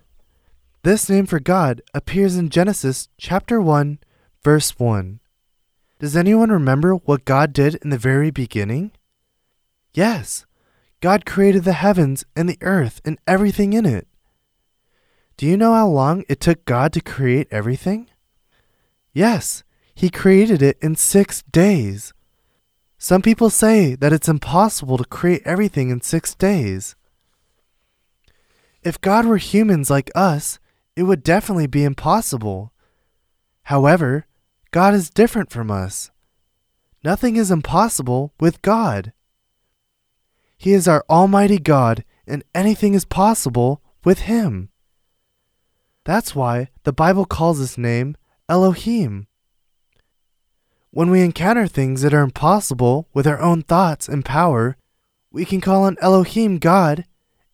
This 0.81 1.07
name 1.11 1.27
for 1.27 1.39
God 1.39 1.83
appears 1.93 2.35
in 2.35 2.49
Genesis 2.49 3.07
chapter 3.19 3.61
1, 3.61 3.99
verse 4.43 4.79
1. 4.79 5.19
Does 5.99 6.15
anyone 6.15 6.49
remember 6.49 6.95
what 6.95 7.23
God 7.23 7.53
did 7.53 7.75
in 7.83 7.91
the 7.91 7.99
very 7.99 8.31
beginning? 8.31 8.93
Yes, 9.93 10.47
God 11.01 11.23
created 11.23 11.65
the 11.65 11.73
heavens 11.73 12.25
and 12.35 12.49
the 12.49 12.57
earth 12.61 12.99
and 13.05 13.19
everything 13.27 13.73
in 13.73 13.85
it. 13.85 14.07
Do 15.37 15.45
you 15.45 15.55
know 15.55 15.75
how 15.75 15.87
long 15.87 16.23
it 16.27 16.39
took 16.39 16.65
God 16.65 16.91
to 16.93 16.99
create 16.99 17.47
everything? 17.51 18.09
Yes, 19.15 19.63
He 19.95 20.09
created 20.09 20.61
it 20.61 20.77
in 20.81 20.95
six 20.95 21.41
days. 21.43 22.13
Some 22.97 23.21
people 23.21 23.49
say 23.49 23.95
that 23.95 24.11
it's 24.11 24.27
impossible 24.27 24.97
to 24.97 25.05
create 25.05 25.41
everything 25.45 25.89
in 25.89 26.01
six 26.01 26.35
days. 26.35 26.97
If 28.83 28.99
God 28.99 29.25
were 29.25 29.37
humans 29.37 29.89
like 29.89 30.11
us, 30.13 30.59
it 30.97 31.03
would 31.03 31.23
definitely 31.23 31.67
be 31.67 31.85
impossible. 31.85 32.73
However, 33.63 34.27
God 34.71 34.93
is 34.93 35.09
different 35.09 35.49
from 35.49 35.71
us. 35.71 36.11
Nothing 37.01 37.37
is 37.37 37.51
impossible 37.51 38.33
with 38.37 38.61
God. 38.61 39.13
He 40.57 40.73
is 40.73 40.89
our 40.89 41.05
Almighty 41.09 41.57
God, 41.57 42.03
and 42.27 42.43
anything 42.53 42.93
is 42.93 43.05
possible 43.05 43.81
with 44.03 44.21
Him. 44.21 44.69
That's 46.03 46.35
why 46.35 46.69
the 46.83 46.93
Bible 46.93 47.25
calls 47.25 47.59
His 47.59 47.77
name 47.77 48.17
Elohim. 48.47 49.25
When 50.91 51.09
we 51.09 51.21
encounter 51.21 51.67
things 51.67 52.03
that 52.03 52.13
are 52.13 52.21
impossible 52.21 53.07
with 53.13 53.25
our 53.25 53.41
own 53.41 53.63
thoughts 53.63 54.07
and 54.07 54.23
power, 54.23 54.77
we 55.31 55.45
can 55.45 55.61
call 55.61 55.83
on 55.83 55.97
Elohim 55.99 56.59
God 56.59 57.05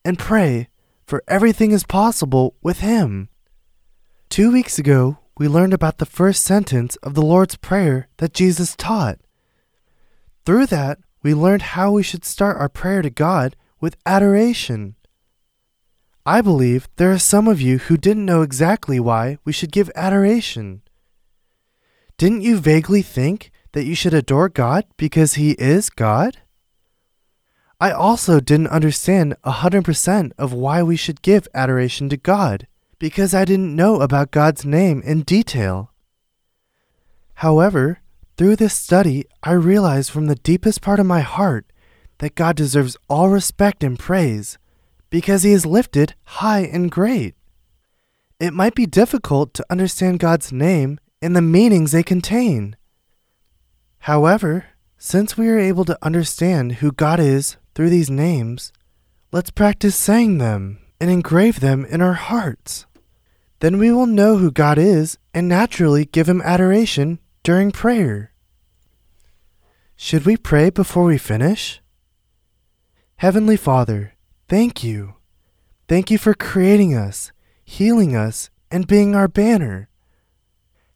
and 0.03 0.19
pray, 0.19 0.67
for 1.05 1.23
everything 1.27 1.71
is 1.71 1.83
possible 1.85 2.55
with 2.61 2.79
Him. 2.79 3.29
Two 4.29 4.51
weeks 4.51 4.77
ago, 4.77 5.19
we 5.37 5.47
learned 5.47 5.73
about 5.73 5.97
the 5.97 6.05
first 6.05 6.43
sentence 6.43 6.97
of 6.97 7.13
the 7.13 7.21
Lord's 7.21 7.55
Prayer 7.55 8.09
that 8.17 8.33
Jesus 8.33 8.75
taught. 8.75 9.17
Through 10.45 10.67
that, 10.67 10.99
we 11.23 11.33
learned 11.33 11.61
how 11.61 11.91
we 11.91 12.03
should 12.03 12.25
start 12.25 12.57
our 12.57 12.69
prayer 12.69 13.01
to 13.01 13.09
God 13.09 13.55
with 13.79 13.97
adoration. 14.05 14.95
I 16.25 16.41
believe 16.41 16.87
there 16.97 17.11
are 17.11 17.17
some 17.17 17.47
of 17.47 17.59
you 17.59 17.79
who 17.79 17.97
didn't 17.97 18.25
know 18.25 18.43
exactly 18.43 18.99
why 18.99 19.39
we 19.43 19.51
should 19.51 19.71
give 19.71 19.89
adoration. 19.95 20.83
Didn't 22.17 22.41
you 22.41 22.59
vaguely 22.59 23.01
think 23.01 23.51
that 23.71 23.85
you 23.85 23.95
should 23.95 24.13
adore 24.13 24.47
God 24.47 24.85
because 24.97 25.33
He 25.33 25.51
is 25.51 25.89
God? 25.89 26.37
I 27.79 27.91
also 27.91 28.39
didn't 28.39 28.67
understand 28.67 29.35
a 29.43 29.51
100% 29.51 30.31
of 30.37 30.53
why 30.53 30.83
we 30.83 30.95
should 30.95 31.23
give 31.23 31.47
adoration 31.55 32.09
to 32.09 32.17
God 32.17 32.67
because 32.99 33.33
I 33.33 33.43
didn't 33.43 33.75
know 33.75 33.99
about 34.01 34.29
God's 34.29 34.63
name 34.63 35.01
in 35.01 35.23
detail. 35.23 35.91
However, 37.35 38.01
through 38.37 38.57
this 38.57 38.75
study, 38.75 39.25
I 39.41 39.53
realized 39.53 40.11
from 40.11 40.27
the 40.27 40.35
deepest 40.35 40.81
part 40.81 40.99
of 40.99 41.07
my 41.07 41.21
heart 41.21 41.65
that 42.19 42.35
God 42.35 42.55
deserves 42.55 42.95
all 43.09 43.29
respect 43.29 43.83
and 43.83 43.97
praise 43.97 44.59
because 45.11 45.43
He 45.43 45.51
is 45.51 45.67
lifted 45.67 46.15
high 46.23 46.61
and 46.61 46.89
great. 46.89 47.35
It 48.39 48.55
might 48.55 48.73
be 48.73 48.87
difficult 48.87 49.53
to 49.53 49.65
understand 49.69 50.17
God's 50.17 50.51
name 50.51 50.99
and 51.21 51.35
the 51.35 51.43
meanings 51.43 51.91
they 51.91 52.01
contain. 52.01 52.75
However, 53.99 54.65
since 54.97 55.37
we 55.37 55.47
are 55.49 55.59
able 55.59 55.85
to 55.85 55.97
understand 56.01 56.73
who 56.73 56.91
God 56.91 57.19
is 57.19 57.57
through 57.75 57.91
these 57.91 58.09
names, 58.09 58.73
let's 59.31 59.51
practice 59.51 59.95
saying 59.95 60.39
them 60.39 60.79
and 60.99 61.11
engrave 61.11 61.59
them 61.59 61.85
in 61.85 62.01
our 62.01 62.13
hearts. 62.13 62.87
Then 63.59 63.77
we 63.77 63.91
will 63.91 64.07
know 64.07 64.37
who 64.37 64.49
God 64.49 64.79
is 64.79 65.19
and 65.35 65.47
naturally 65.47 66.05
give 66.05 66.27
Him 66.27 66.41
adoration 66.41 67.19
during 67.43 67.71
prayer. 67.71 68.31
Should 69.95 70.25
we 70.25 70.35
pray 70.35 70.71
before 70.71 71.03
we 71.03 71.19
finish? 71.19 71.79
Heavenly 73.17 73.57
Father, 73.57 74.13
thank 74.51 74.83
you. 74.83 75.13
Thank 75.87 76.11
you 76.11 76.17
for 76.17 76.33
creating 76.33 76.93
us, 76.93 77.31
healing 77.63 78.17
us, 78.17 78.49
and 78.69 78.85
being 78.85 79.15
our 79.15 79.29
banner. 79.29 79.87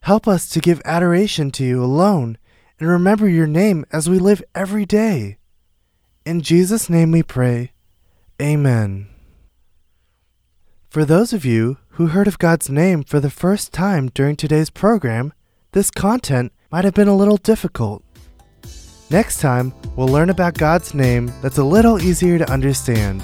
Help 0.01 0.27
us 0.27 0.49
to 0.49 0.59
give 0.59 0.81
adoration 0.83 1.51
to 1.51 1.63
you 1.63 1.81
alone 1.81 2.37
and 2.81 2.89
remember 2.89 3.29
your 3.29 3.47
name 3.47 3.85
as 3.93 4.09
we 4.09 4.19
live 4.19 4.43
every 4.53 4.85
day. 4.85 5.37
In 6.25 6.41
Jesus' 6.41 6.89
name 6.89 7.11
we 7.11 7.23
pray. 7.23 7.71
Amen. 8.41 9.07
For 10.89 11.05
those 11.05 11.31
of 11.31 11.45
you 11.45 11.77
who 11.91 12.07
heard 12.07 12.27
of 12.27 12.39
God's 12.39 12.69
name 12.69 13.03
for 13.03 13.21
the 13.21 13.29
first 13.29 13.71
time 13.71 14.09
during 14.13 14.35
today's 14.35 14.69
program, 14.69 15.31
this 15.71 15.89
content 15.91 16.51
might 16.73 16.83
have 16.83 16.93
been 16.93 17.07
a 17.07 17.15
little 17.15 17.37
difficult. 17.37 18.03
Next 19.09 19.39
time, 19.39 19.73
we'll 19.95 20.09
learn 20.09 20.29
about 20.29 20.55
God's 20.55 20.93
name 20.93 21.31
that's 21.41 21.57
a 21.57 21.63
little 21.63 22.01
easier 22.01 22.37
to 22.37 22.51
understand. 22.51 23.23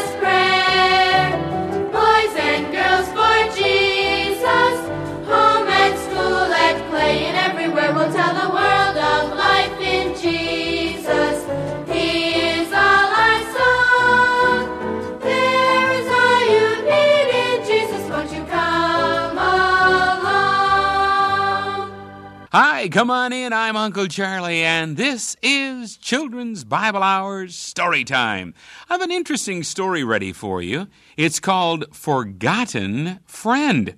Hi, 22.53 22.89
come 22.89 23.09
on 23.09 23.31
in. 23.31 23.53
I'm 23.53 23.77
Uncle 23.77 24.07
Charlie, 24.07 24.61
and 24.61 24.97
this 24.97 25.37
is 25.41 25.95
Children's 25.95 26.65
Bible 26.65 27.01
Hours 27.01 27.55
Story 27.55 28.03
Time. 28.03 28.53
I 28.89 28.95
have 28.95 29.01
an 29.01 29.09
interesting 29.09 29.63
story 29.63 30.03
ready 30.03 30.33
for 30.33 30.61
you. 30.61 30.87
It's 31.15 31.39
called 31.39 31.85
Forgotten 31.95 33.21
Friend. 33.25 33.95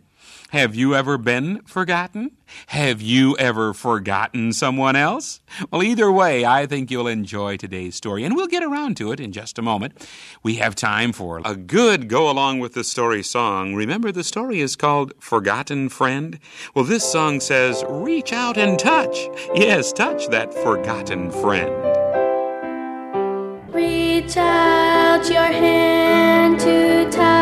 Have 0.54 0.76
you 0.76 0.94
ever 0.94 1.18
been 1.18 1.64
forgotten? 1.64 2.30
Have 2.68 3.02
you 3.02 3.36
ever 3.38 3.74
forgotten 3.74 4.54
someone 4.54 4.96
else? 4.96 5.40
Well, 5.72 5.82
either 5.82 6.12
way, 6.12 6.46
I 6.46 6.68
think 6.68 6.92
you'll 6.92 7.08
enjoy 7.08 7.58
today's 7.58 7.96
story, 7.96 8.24
and 8.24 8.36
we'll 8.36 8.46
get 8.46 8.62
around 8.62 8.96
to 8.98 9.12
it 9.12 9.20
in 9.20 9.32
just 9.32 9.58
a 9.58 9.64
moment. 9.64 10.08
We 10.44 10.58
have 10.58 10.76
time 10.76 11.12
for 11.12 11.42
a 11.44 11.56
good 11.56 12.08
go 12.08 12.30
along 12.30 12.60
with 12.60 12.76
the 12.76 12.84
story 12.84 13.24
song. 13.24 13.74
Remember, 13.74 14.12
the 14.12 14.24
story 14.24 14.60
is 14.60 14.76
called 14.76 15.14
Forgotten 15.18 15.90
Friend? 15.90 16.38
Well, 16.76 16.86
this 16.86 17.04
song 17.04 17.40
says, 17.40 17.84
Reach 17.90 18.32
out 18.32 18.56
and 18.56 18.78
touch. 18.78 19.28
Yes, 19.56 19.92
touch 19.92 20.28
that 20.28 20.54
forgotten 20.54 21.32
friend. 21.32 21.74
Reach 23.74 24.38
out 24.38 25.28
your 25.28 25.42
hand 25.46 26.60
to 26.60 27.10
touch 27.10 27.33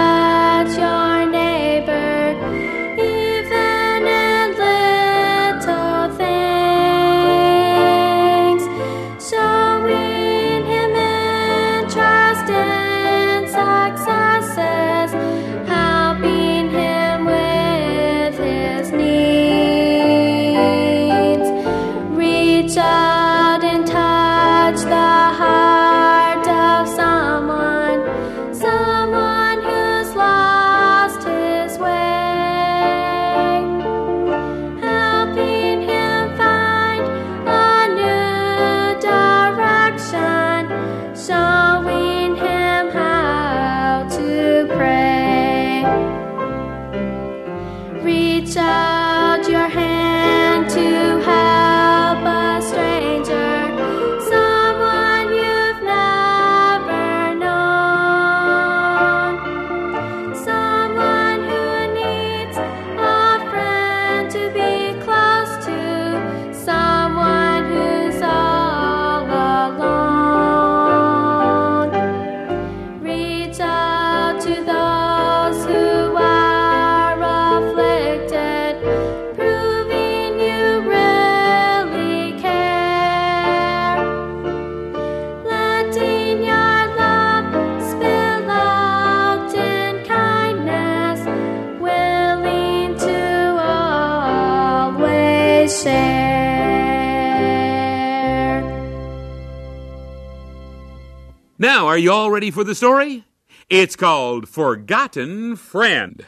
Now, 102.02 102.04
are 102.04 102.10
you 102.10 102.14
all 102.14 102.32
ready 102.32 102.50
for 102.50 102.64
the 102.64 102.74
story? 102.74 103.26
It's 103.70 103.96
called 103.96 104.50
Forgotten 104.50 105.56
Friend. 105.56 106.26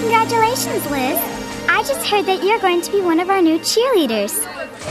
Congratulations, 0.00 0.90
Liz. 0.90 1.18
I 1.68 1.84
just 1.86 2.06
heard 2.06 2.24
that 2.24 2.42
you're 2.42 2.58
going 2.60 2.80
to 2.80 2.90
be 2.90 3.02
one 3.02 3.20
of 3.20 3.28
our 3.28 3.42
new 3.42 3.58
cheerleaders. 3.58 4.40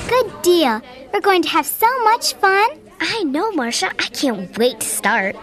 Good 0.07 0.43
deal. 0.43 0.79
We're 1.11 1.21
going 1.21 1.41
to 1.41 1.49
have 1.49 1.65
so 1.65 1.87
much 2.03 2.35
fun. 2.35 2.69
I 2.99 3.23
know, 3.23 3.51
Marcia. 3.53 3.87
I 3.87 4.09
can't 4.13 4.55
wait 4.59 4.79
to 4.81 4.87
start. 4.87 5.35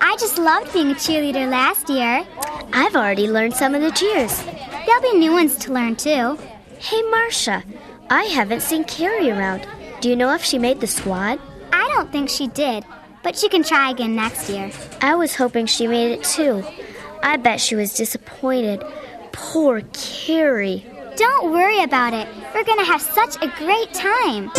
I 0.00 0.16
just 0.20 0.38
loved 0.38 0.72
being 0.72 0.92
a 0.92 0.94
cheerleader 0.94 1.50
last 1.50 1.88
year. 1.88 2.24
I've 2.72 2.94
already 2.94 3.26
learned 3.28 3.54
some 3.54 3.74
of 3.74 3.82
the 3.82 3.90
cheers. 3.90 4.44
There'll 4.90 5.12
be 5.12 5.20
new 5.20 5.30
ones 5.30 5.54
to 5.58 5.72
learn, 5.72 5.94
too. 5.94 6.36
Hey, 6.80 7.00
Marcia. 7.02 7.62
I 8.10 8.24
haven't 8.24 8.60
seen 8.60 8.82
Carrie 8.82 9.30
around. 9.30 9.64
Do 10.00 10.08
you 10.08 10.16
know 10.16 10.34
if 10.34 10.42
she 10.42 10.58
made 10.58 10.80
the 10.80 10.88
squad? 10.88 11.38
I 11.72 11.88
don't 11.94 12.10
think 12.10 12.28
she 12.28 12.48
did, 12.48 12.84
but 13.22 13.38
she 13.38 13.48
can 13.48 13.62
try 13.62 13.92
again 13.92 14.16
next 14.16 14.50
year. 14.50 14.72
I 15.00 15.14
was 15.14 15.36
hoping 15.36 15.66
she 15.66 15.86
made 15.86 16.10
it 16.10 16.24
too. 16.24 16.64
I 17.22 17.36
bet 17.36 17.60
she 17.60 17.76
was 17.76 17.94
disappointed. 17.94 18.82
Poor 19.30 19.82
Carrie. 19.92 20.84
Don't 21.14 21.52
worry 21.52 21.84
about 21.84 22.12
it. 22.12 22.26
We're 22.52 22.64
going 22.64 22.80
to 22.80 22.84
have 22.84 23.00
such 23.00 23.36
a 23.36 23.46
great 23.58 23.94
time. 23.94 24.50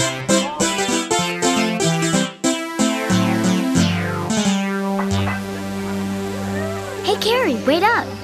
Hey, 7.03 7.17
Carrie, 7.19 7.61
wait 7.65 7.83
up. 7.83 8.20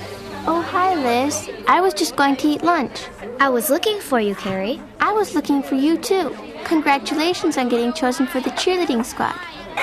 Oh, 0.50 0.62
hi, 0.62 0.96
Liz. 0.96 1.50
I 1.68 1.82
was 1.82 1.94
just 1.94 2.16
going 2.16 2.38
to 2.38 2.48
eat 2.48 2.64
lunch. 2.64 3.10
I 3.38 3.50
was 3.50 3.70
looking 3.70 4.00
for 4.00 4.18
you, 4.18 4.34
Carrie. 4.34 4.82
I 5.02 5.12
was 5.12 5.36
looking 5.36 5.62
for 5.62 5.76
you, 5.76 5.98
too. 5.98 6.34
Congratulations 6.64 7.58
on 7.58 7.68
getting 7.68 7.92
chosen 7.92 8.26
for 8.26 8.40
the 8.40 8.52
cheerleading 8.52 9.04
squad. 9.04 9.36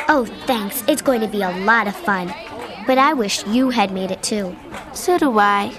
Oh, 0.09 0.25
thanks. 0.47 0.83
It's 0.89 1.03
going 1.03 1.21
to 1.21 1.29
be 1.29 1.43
a 1.43 1.51
lot 1.67 1.87
of 1.87 1.95
fun. 1.95 2.33
But 2.87 2.97
I 2.97 3.13
wish 3.13 3.47
you 3.47 3.69
had 3.69 3.93
made 3.93 4.11
it 4.11 4.23
too. 4.23 4.57
So 4.95 5.19
do 5.19 5.39
I. 5.39 5.71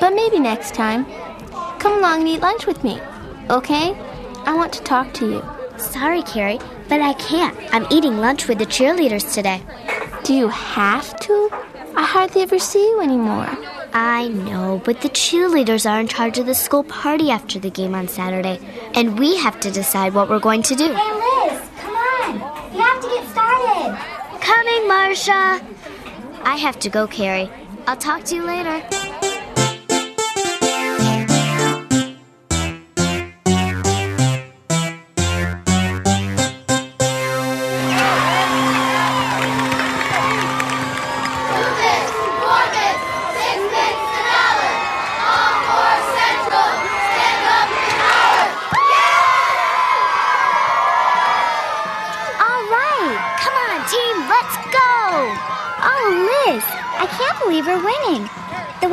But 0.00 0.10
maybe 0.14 0.38
next 0.38 0.74
time. 0.74 1.06
Come 1.78 1.98
along 1.98 2.20
and 2.20 2.28
eat 2.28 2.40
lunch 2.40 2.66
with 2.66 2.84
me. 2.84 3.00
Okay? 3.48 3.96
I 4.44 4.54
want 4.54 4.70
to 4.74 4.82
talk 4.82 5.14
to 5.14 5.30
you. 5.30 5.44
Sorry, 5.78 6.22
Carrie, 6.22 6.58
but 6.90 7.00
I 7.00 7.14
can't. 7.14 7.56
I'm 7.74 7.86
eating 7.90 8.18
lunch 8.18 8.48
with 8.48 8.58
the 8.58 8.66
cheerleaders 8.66 9.32
today. 9.32 9.62
Do 10.24 10.34
you 10.34 10.48
have 10.48 11.18
to? 11.20 11.48
I 11.96 12.04
hardly 12.04 12.42
ever 12.42 12.58
see 12.58 12.86
you 12.86 13.00
anymore. 13.00 13.48
I 13.92 14.28
know, 14.28 14.80
but 14.84 15.00
the 15.00 15.08
cheerleaders 15.08 15.88
are 15.90 16.00
in 16.00 16.08
charge 16.08 16.38
of 16.38 16.46
the 16.46 16.54
school 16.54 16.84
party 16.84 17.30
after 17.30 17.58
the 17.58 17.70
game 17.70 17.94
on 17.94 18.08
Saturday, 18.08 18.60
and 18.94 19.18
we 19.18 19.36
have 19.36 19.58
to 19.60 19.70
decide 19.70 20.14
what 20.14 20.28
we're 20.28 20.38
going 20.38 20.62
to 20.62 20.74
do. 20.74 20.92
Hey, 20.92 21.12
Liz, 21.12 21.60
come 21.78 21.96
on. 21.96 22.34
We 22.72 22.78
have 22.80 23.00
to 23.00 23.08
get 23.08 23.28
started. 23.28 23.98
Coming, 24.40 24.88
Marcia. 24.88 25.60
I 26.44 26.56
have 26.56 26.78
to 26.80 26.90
go, 26.90 27.06
Carrie. 27.06 27.50
I'll 27.86 27.96
talk 27.96 28.24
to 28.24 28.34
you 28.34 28.44
later. 28.44 28.82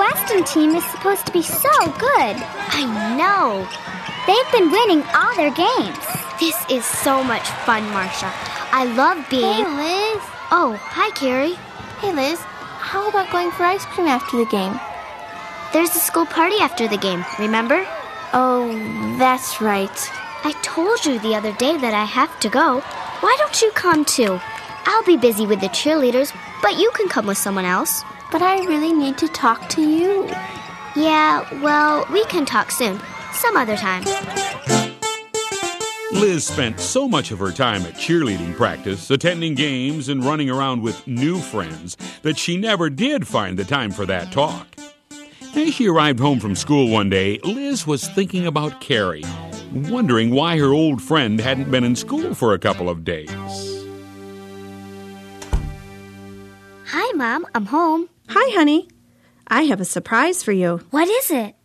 The 0.03 0.09
Weston 0.15 0.43
team 0.43 0.75
is 0.75 0.83
supposed 0.91 1.25
to 1.27 1.31
be 1.31 1.41
so 1.41 1.71
good. 1.97 2.35
I 2.35 2.83
know. 3.15 3.63
They've 4.27 4.51
been 4.51 4.69
winning 4.69 5.01
all 5.15 5.33
their 5.37 5.51
games. 5.51 5.97
This 6.41 6.57
is 6.69 6.83
so 6.83 7.23
much 7.23 7.47
fun, 7.63 7.83
Marcia. 7.91 8.29
I 8.73 8.83
love 8.97 9.25
being. 9.29 9.63
Hey, 9.63 9.63
Liz. 9.63 10.23
Oh, 10.51 10.77
hi, 10.81 11.09
Carrie. 11.11 11.53
Hey, 12.01 12.11
Liz. 12.11 12.37
How 12.39 13.07
about 13.07 13.31
going 13.31 13.49
for 13.51 13.63
ice 13.63 13.85
cream 13.85 14.07
after 14.07 14.35
the 14.35 14.45
game? 14.45 14.77
There's 15.71 15.95
a 15.95 15.99
school 15.99 16.25
party 16.25 16.57
after 16.59 16.85
the 16.85 16.97
game, 16.97 17.23
remember? 17.39 17.87
Oh, 18.33 18.67
that's 19.17 19.61
right. 19.61 20.11
I 20.43 20.51
told 20.63 21.05
you 21.05 21.17
the 21.19 21.35
other 21.35 21.53
day 21.53 21.77
that 21.77 21.93
I 21.93 22.03
have 22.03 22.37
to 22.41 22.49
go. 22.49 22.81
Why 23.21 23.33
don't 23.39 23.61
you 23.61 23.71
come 23.71 24.03
too? 24.03 24.37
I'll 24.85 25.05
be 25.05 25.15
busy 25.15 25.47
with 25.47 25.61
the 25.61 25.69
cheerleaders, 25.69 26.35
but 26.61 26.77
you 26.77 26.91
can 26.91 27.07
come 27.07 27.25
with 27.25 27.37
someone 27.37 27.63
else. 27.63 28.03
But 28.33 28.41
I 28.41 28.65
really 28.65 28.91
need 28.91 29.19
to 29.19 29.27
talk 29.27 29.69
to 29.69 29.81
you. 29.81 30.27
Yeah, 30.95 31.47
well, 31.61 32.07
we 32.11 32.25
can 32.25 32.45
talk 32.47 32.71
soon. 32.71 32.99
Some 33.31 33.55
other 33.55 33.77
time. 33.77 34.03
Liz 36.13 36.43
spent 36.43 36.79
so 36.79 37.07
much 37.07 37.29
of 37.29 37.37
her 37.37 37.51
time 37.51 37.83
at 37.83 37.93
cheerleading 37.93 38.55
practice, 38.55 39.11
attending 39.11 39.53
games, 39.53 40.09
and 40.09 40.23
running 40.23 40.49
around 40.49 40.81
with 40.81 41.05
new 41.05 41.37
friends 41.37 41.95
that 42.23 42.39
she 42.39 42.57
never 42.57 42.89
did 42.89 43.27
find 43.27 43.55
the 43.55 43.63
time 43.63 43.91
for 43.91 44.07
that 44.07 44.31
talk. 44.31 44.65
As 45.55 45.75
she 45.75 45.87
arrived 45.87 46.19
home 46.19 46.39
from 46.39 46.55
school 46.55 46.89
one 46.89 47.11
day, 47.11 47.39
Liz 47.43 47.85
was 47.85 48.07
thinking 48.09 48.47
about 48.47 48.81
Carrie, 48.81 49.23
wondering 49.71 50.31
why 50.31 50.57
her 50.57 50.73
old 50.73 51.03
friend 51.03 51.39
hadn't 51.39 51.69
been 51.69 51.83
in 51.83 51.95
school 51.95 52.33
for 52.33 52.55
a 52.55 52.59
couple 52.59 52.89
of 52.89 53.03
days. 53.03 53.29
Hi, 56.87 57.11
Mom. 57.13 57.45
I'm 57.53 57.67
home. 57.67 58.09
Hi, 58.29 58.55
honey. 58.55 58.87
I 59.47 59.63
have 59.63 59.81
a 59.81 59.85
surprise 59.85 60.43
for 60.43 60.51
you. 60.51 60.81
What 60.91 61.07
is 61.07 61.31
it? 61.31 61.55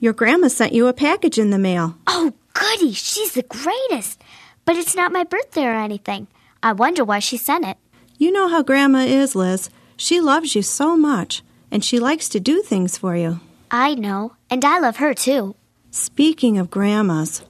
Your 0.00 0.12
grandma 0.12 0.48
sent 0.48 0.72
you 0.72 0.86
a 0.86 0.92
package 0.92 1.38
in 1.38 1.50
the 1.50 1.58
mail. 1.58 1.96
Oh, 2.06 2.32
goody. 2.54 2.92
She's 2.92 3.32
the 3.32 3.42
greatest. 3.42 4.20
But 4.64 4.76
it's 4.76 4.94
not 4.94 5.12
my 5.12 5.24
birthday 5.24 5.64
or 5.64 5.74
anything. 5.74 6.26
I 6.62 6.72
wonder 6.72 7.04
why 7.04 7.20
she 7.20 7.36
sent 7.36 7.64
it. 7.66 7.76
You 8.18 8.32
know 8.32 8.48
how 8.48 8.62
grandma 8.62 9.00
is, 9.00 9.34
Liz. 9.34 9.70
She 9.96 10.20
loves 10.20 10.54
you 10.54 10.62
so 10.62 10.96
much, 10.96 11.42
and 11.70 11.84
she 11.84 11.98
likes 11.98 12.28
to 12.30 12.40
do 12.40 12.62
things 12.62 12.98
for 12.98 13.16
you. 13.16 13.40
I 13.70 13.94
know, 13.94 14.34
and 14.50 14.64
I 14.64 14.78
love 14.78 14.96
her 14.96 15.14
too. 15.14 15.54
Speaking 15.90 16.58
of 16.58 16.70
grandmas, 16.70 17.42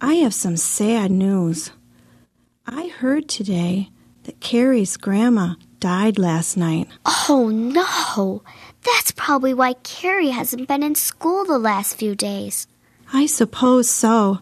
I 0.00 0.14
have 0.14 0.34
some 0.34 0.56
sad 0.56 1.10
news. 1.10 1.70
I 2.66 2.88
heard 2.88 3.28
today 3.28 3.90
that 4.24 4.40
Carrie's 4.40 4.96
grandma 4.96 5.54
died 5.82 6.16
last 6.16 6.56
night. 6.56 6.86
Oh 7.28 7.50
no! 7.52 8.42
That's 8.84 9.10
probably 9.10 9.52
why 9.52 9.72
Carrie 9.82 10.30
hasn't 10.30 10.68
been 10.68 10.84
in 10.84 10.94
school 10.94 11.44
the 11.44 11.58
last 11.58 11.96
few 11.96 12.14
days. 12.14 12.68
I 13.12 13.26
suppose 13.26 13.90
so. 13.90 14.38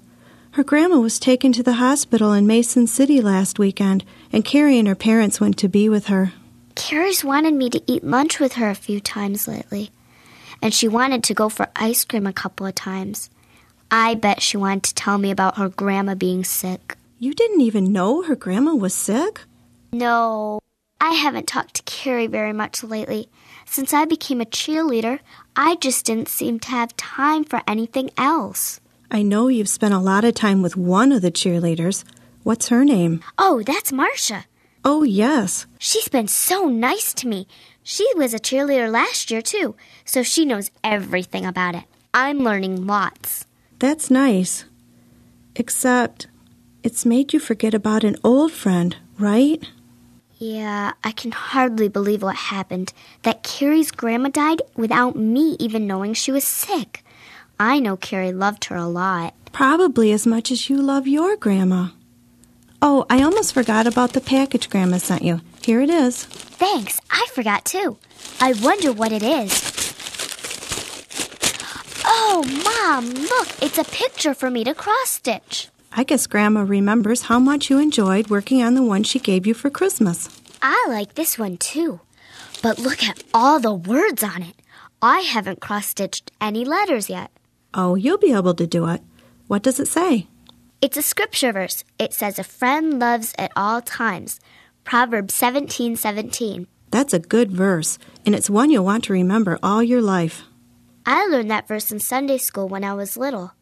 Her 0.53 0.63
grandma 0.63 0.99
was 0.99 1.19
taken 1.19 1.53
to 1.55 1.63
the 1.63 1.81
hospital 1.81 2.35
in 2.35 2.47
Mason 2.47 2.87
City 2.87 3.23
last 3.23 3.59
weekend, 3.59 4.05
and 4.31 4.45
Carrie 4.45 4.79
and 4.79 4.87
her 4.87 4.95
parents 4.95 5.41
went 5.41 5.57
to 5.59 5.69
be 5.69 5.89
with 5.89 6.09
her. 6.09 6.35
Carrie's 6.75 7.25
wanted 7.25 7.55
me 7.55 7.71
to 7.71 7.83
eat 7.87 8.05
lunch 8.05 8.39
with 8.39 8.55
her 8.55 8.69
a 8.69 8.75
few 8.75 9.01
times 9.01 9.49
lately, 9.49 9.91
and 10.61 10.75
she 10.75 10.89
wanted 10.89 11.25
to 11.25 11.35
go 11.35 11.49
for 11.49 11.69
ice 11.75 12.05
cream 12.05 12.27
a 12.27 12.35
couple 12.35 12.67
of 12.67 12.75
times. 12.75 13.31
I 13.91 14.15
bet 14.15 14.43
she 14.43 14.59
wanted 14.59 14.83
to 14.83 14.95
tell 14.95 15.17
me 15.17 15.31
about 15.31 15.57
her 15.57 15.71
grandma 15.71 16.15
being 16.15 16.45
sick. 16.45 16.99
You 17.19 17.33
didn't 17.33 17.63
even 17.63 17.93
know 17.93 18.25
her 18.25 18.37
grandma 18.37 18.75
was 18.75 18.93
sick? 18.93 19.41
No, 19.93 20.61
I 21.01 21.13
haven't 21.13 21.49
talked 21.49 21.75
to 21.75 21.83
Carrie 21.83 22.27
very 22.27 22.53
much 22.53 22.85
lately. 22.85 23.29
Since 23.65 23.95
I 23.95 24.05
became 24.05 24.41
a 24.41 24.45
cheerleader, 24.45 25.21
I 25.57 25.77
just 25.77 26.05
didn't 26.05 26.29
seem 26.29 26.61
to 26.61 26.71
have 26.71 26.97
time 26.97 27.45
for 27.45 27.63
anything 27.67 28.11
else. 28.19 28.81
I 29.11 29.23
know 29.23 29.49
you've 29.49 29.69
spent 29.69 29.95
a 29.95 29.99
lot 29.99 30.25
of 30.25 30.35
time 30.35 30.61
with 30.63 30.77
one 30.77 31.11
of 31.11 31.23
the 31.23 31.33
cheerleaders. 31.33 32.05
What's 32.43 32.69
her 32.69 32.85
name? 32.85 33.23
Oh, 33.39 33.63
that's 33.65 33.93
Marcia. 33.93 34.45
Oh, 34.85 35.03
yes. 35.03 35.67
She's 35.79 36.09
been 36.09 36.29
so 36.29 36.67
nice 36.67 37.13
to 37.15 37.29
me. 37.29 37.47
She 37.83 38.07
was 38.15 38.35
a 38.35 38.39
cheerleader 38.39 38.91
last 38.91 39.31
year, 39.31 39.43
too, 39.43 39.75
so 40.05 40.23
she 40.23 40.45
knows 40.45 40.71
everything 40.85 41.47
about 41.47 41.75
it. 41.75 41.85
I'm 42.13 42.39
learning 42.41 42.87
lots. 42.87 43.47
That's 43.79 44.11
nice. 44.11 44.65
Except, 45.57 46.27
it's 46.83 47.07
made 47.07 47.33
you 47.33 47.41
forget 47.41 47.75
about 47.75 48.05
an 48.05 48.17
old 48.23 48.53
friend, 48.53 48.97
right? 49.19 49.63
Yeah, 50.43 50.93
I 51.05 51.13
can 51.13 51.33
hardly 51.33 51.89
believe 51.89 52.23
what 52.23 52.35
happened. 52.35 52.95
That 53.25 53.43
Carrie's 53.43 53.91
grandma 53.91 54.31
died 54.31 54.63
without 54.75 55.15
me 55.15 55.55
even 55.61 55.87
knowing 55.87 56.15
she 56.15 56.33
was 56.33 56.45
sick. 56.45 57.05
I 57.59 57.79
know 57.79 57.99
Carrie 57.99 58.33
loved 58.33 58.65
her 58.65 58.77
a 58.77 58.87
lot. 58.87 59.35
Probably 59.53 60.13
as 60.13 60.27
much 60.27 60.51
as 60.51 60.71
you 60.71 60.79
love 60.81 61.07
your 61.07 61.37
grandma. 61.37 61.89
Oh, 62.81 63.05
I 63.11 63.23
almost 63.23 63.53
forgot 63.53 63.87
about 63.87 64.15
the 64.15 64.23
package 64.23 64.71
Grandma 64.71 64.97
sent 64.97 65.21
you. 65.23 65.43
Here 65.63 65.83
it 65.83 65.91
is. 65.91 66.25
Thanks, 66.25 66.99
I 67.11 67.27
forgot 67.35 67.67
too. 67.67 67.99
I 68.41 68.55
wonder 68.63 68.93
what 68.93 69.13
it 69.13 69.23
is. 69.23 69.53
Oh, 72.07 72.43
Mom, 72.65 73.11
look, 73.11 73.49
it's 73.61 73.77
a 73.77 73.85
picture 73.85 74.33
for 74.33 74.51
me 74.51 74.65
to 74.65 74.75
cross 74.75 75.11
stitch. 75.11 75.69
I 75.93 76.05
guess 76.05 76.27
Grandma 76.27 76.63
remembers 76.63 77.23
how 77.23 77.39
much 77.39 77.69
you 77.69 77.79
enjoyed 77.79 78.31
working 78.31 78.63
on 78.63 78.75
the 78.75 78.83
one 78.83 79.03
she 79.03 79.19
gave 79.19 79.47
you 79.47 79.55
for 79.55 79.71
Christmas. 79.71 80.29
I 80.63 80.87
like 80.89 81.15
this 81.15 81.39
one 81.39 81.57
too. 81.57 82.01
But 82.63 82.79
look 82.79 83.03
at 83.03 83.23
all 83.35 83.59
the 83.59 83.75
words 83.75 84.23
on 84.23 84.43
it. 84.43 84.55
I 85.03 85.21
haven't 85.21 85.61
cross 85.61 85.89
stitched 85.89 86.31
any 86.41 86.65
letters 86.65 87.09
yet. 87.09 87.31
Oh, 87.75 87.95
you'll 87.95 88.19
be 88.19 88.33
able 88.33 88.55
to 88.55 88.67
do 88.67 88.87
it. 88.89 89.03
What 89.47 89.63
does 89.63 89.81
it 89.81 89.89
say? 89.89 90.27
It's 90.81 90.97
a 90.97 91.03
scripture 91.03 91.53
verse. 91.53 91.85
It 91.99 92.13
says 92.13 92.39
a 92.39 92.45
friend 92.45 92.99
loves 92.99 93.35
at 93.39 93.53
all 93.57 93.81
times. 93.83 94.41
Proverbs 94.85 95.35
17:17. 95.35 96.67
That's 96.91 97.15
a 97.15 97.19
good 97.19 97.51
verse, 97.51 97.99
and 98.27 98.35
it's 98.35 98.51
one 98.51 98.71
you'll 98.71 98.85
want 98.85 99.05
to 99.05 99.13
remember 99.13 99.59
all 99.63 99.83
your 99.83 100.03
life. 100.03 100.43
I 101.07 101.27
learned 101.27 101.51
that 101.51 101.69
verse 101.69 101.91
in 101.91 102.01
Sunday 102.01 102.39
school 102.39 102.69
when 102.69 102.85
I 102.85 102.95
was 102.95 103.17
little, 103.17 103.53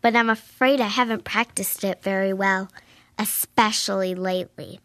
but 0.00 0.16
I'm 0.16 0.30
afraid 0.30 0.80
I 0.80 0.86
haven't 0.88 1.24
practiced 1.24 1.84
it 1.84 2.02
very 2.02 2.32
well, 2.32 2.70
especially 3.18 4.14
lately. 4.14 4.80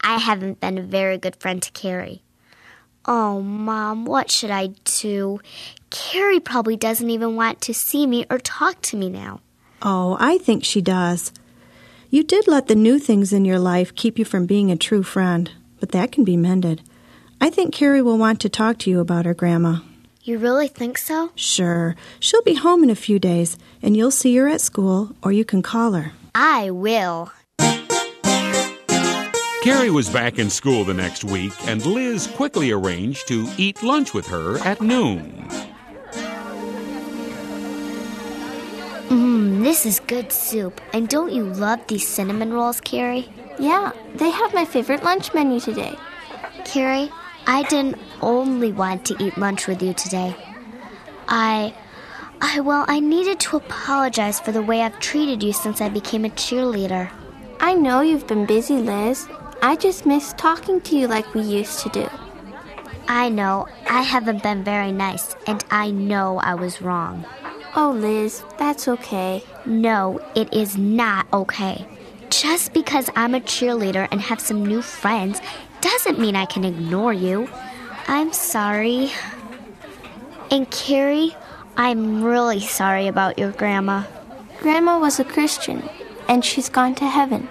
I 0.00 0.18
haven't 0.18 0.60
been 0.60 0.78
a 0.78 0.82
very 0.82 1.18
good 1.18 1.36
friend 1.36 1.62
to 1.62 1.70
Carrie. 1.72 2.22
Oh, 3.04 3.40
Mom, 3.40 4.04
what 4.04 4.30
should 4.30 4.50
I 4.50 4.68
do? 4.84 5.40
Carrie 5.90 6.40
probably 6.40 6.76
doesn't 6.76 7.10
even 7.10 7.34
want 7.34 7.60
to 7.62 7.74
see 7.74 8.06
me 8.06 8.26
or 8.30 8.38
talk 8.38 8.80
to 8.82 8.96
me 8.96 9.08
now. 9.08 9.40
Oh, 9.82 10.16
I 10.20 10.38
think 10.38 10.64
she 10.64 10.80
does. 10.80 11.32
You 12.10 12.22
did 12.22 12.46
let 12.46 12.66
the 12.66 12.74
new 12.74 12.98
things 12.98 13.32
in 13.32 13.44
your 13.44 13.58
life 13.58 13.94
keep 13.94 14.18
you 14.18 14.24
from 14.24 14.46
being 14.46 14.70
a 14.70 14.76
true 14.76 15.02
friend, 15.02 15.50
but 15.78 15.92
that 15.92 16.12
can 16.12 16.24
be 16.24 16.36
mended. 16.36 16.82
I 17.40 17.50
think 17.50 17.72
Carrie 17.72 18.02
will 18.02 18.18
want 18.18 18.40
to 18.42 18.48
talk 18.48 18.78
to 18.80 18.90
you 18.90 19.00
about 19.00 19.24
her 19.24 19.34
grandma. 19.34 19.78
You 20.30 20.38
really 20.38 20.68
think 20.68 20.96
so? 20.96 21.32
Sure. 21.34 21.96
She'll 22.20 22.42
be 22.42 22.54
home 22.54 22.84
in 22.84 22.90
a 22.90 22.94
few 22.94 23.18
days, 23.18 23.58
and 23.82 23.96
you'll 23.96 24.12
see 24.12 24.36
her 24.36 24.46
at 24.46 24.60
school, 24.60 25.10
or 25.24 25.32
you 25.32 25.44
can 25.44 25.60
call 25.60 25.94
her. 25.94 26.12
I 26.36 26.70
will. 26.70 27.32
Carrie 29.64 29.90
was 29.90 30.08
back 30.08 30.38
in 30.38 30.48
school 30.48 30.84
the 30.84 30.94
next 30.94 31.24
week, 31.24 31.52
and 31.66 31.84
Liz 31.84 32.28
quickly 32.28 32.70
arranged 32.70 33.26
to 33.26 33.48
eat 33.58 33.82
lunch 33.82 34.14
with 34.14 34.28
her 34.28 34.58
at 34.58 34.80
noon. 34.80 35.48
Mmm, 39.08 39.64
this 39.64 39.84
is 39.84 39.98
good 39.98 40.30
soup. 40.30 40.80
And 40.92 41.08
don't 41.08 41.32
you 41.32 41.42
love 41.42 41.84
these 41.88 42.06
cinnamon 42.06 42.52
rolls, 42.52 42.80
Carrie? 42.80 43.28
Yeah, 43.58 43.90
they 44.14 44.30
have 44.30 44.54
my 44.54 44.64
favorite 44.64 45.02
lunch 45.02 45.34
menu 45.34 45.58
today. 45.58 45.96
Carrie, 46.64 47.10
I 47.46 47.62
didn't 47.64 47.98
only 48.20 48.72
want 48.72 49.04
to 49.06 49.16
eat 49.22 49.38
lunch 49.38 49.66
with 49.66 49.82
you 49.82 49.94
today. 49.94 50.34
I. 51.28 51.74
I, 52.42 52.60
well, 52.60 52.86
I 52.88 53.00
needed 53.00 53.38
to 53.40 53.58
apologize 53.58 54.40
for 54.40 54.50
the 54.50 54.62
way 54.62 54.80
I've 54.80 54.98
treated 54.98 55.42
you 55.42 55.52
since 55.52 55.82
I 55.82 55.90
became 55.90 56.24
a 56.24 56.30
cheerleader. 56.30 57.10
I 57.60 57.74
know 57.74 58.00
you've 58.00 58.26
been 58.26 58.46
busy, 58.46 58.76
Liz. 58.76 59.28
I 59.60 59.76
just 59.76 60.06
miss 60.06 60.32
talking 60.32 60.80
to 60.80 60.96
you 60.96 61.06
like 61.06 61.34
we 61.34 61.42
used 61.42 61.80
to 61.80 61.90
do. 61.90 62.08
I 63.08 63.28
know 63.28 63.68
I 63.86 64.00
haven't 64.00 64.42
been 64.42 64.64
very 64.64 64.90
nice, 64.90 65.36
and 65.46 65.62
I 65.70 65.90
know 65.90 66.38
I 66.38 66.54
was 66.54 66.80
wrong. 66.80 67.26
Oh, 67.76 67.90
Liz, 67.90 68.42
that's 68.58 68.88
okay. 68.88 69.44
No, 69.66 70.18
it 70.34 70.50
is 70.54 70.78
not 70.78 71.26
okay. 71.32 71.86
Just 72.30 72.72
because 72.72 73.10
I'm 73.16 73.34
a 73.34 73.40
cheerleader 73.40 74.08
and 74.10 74.20
have 74.22 74.40
some 74.40 74.64
new 74.64 74.80
friends 74.80 75.42
doesn't 75.82 76.18
mean 76.18 76.36
I 76.36 76.46
can 76.46 76.64
ignore 76.64 77.12
you. 77.12 77.48
I'm 78.08 78.32
sorry. 78.32 79.12
And 80.50 80.70
Carrie, 80.70 81.34
I'm 81.76 82.22
really 82.22 82.60
sorry 82.60 83.06
about 83.06 83.38
your 83.38 83.52
grandma. 83.52 84.04
Grandma 84.60 84.98
was 84.98 85.20
a 85.20 85.24
Christian, 85.24 85.88
and 86.28 86.44
she's 86.44 86.68
gone 86.68 86.94
to 86.96 87.06
heaven. 87.06 87.48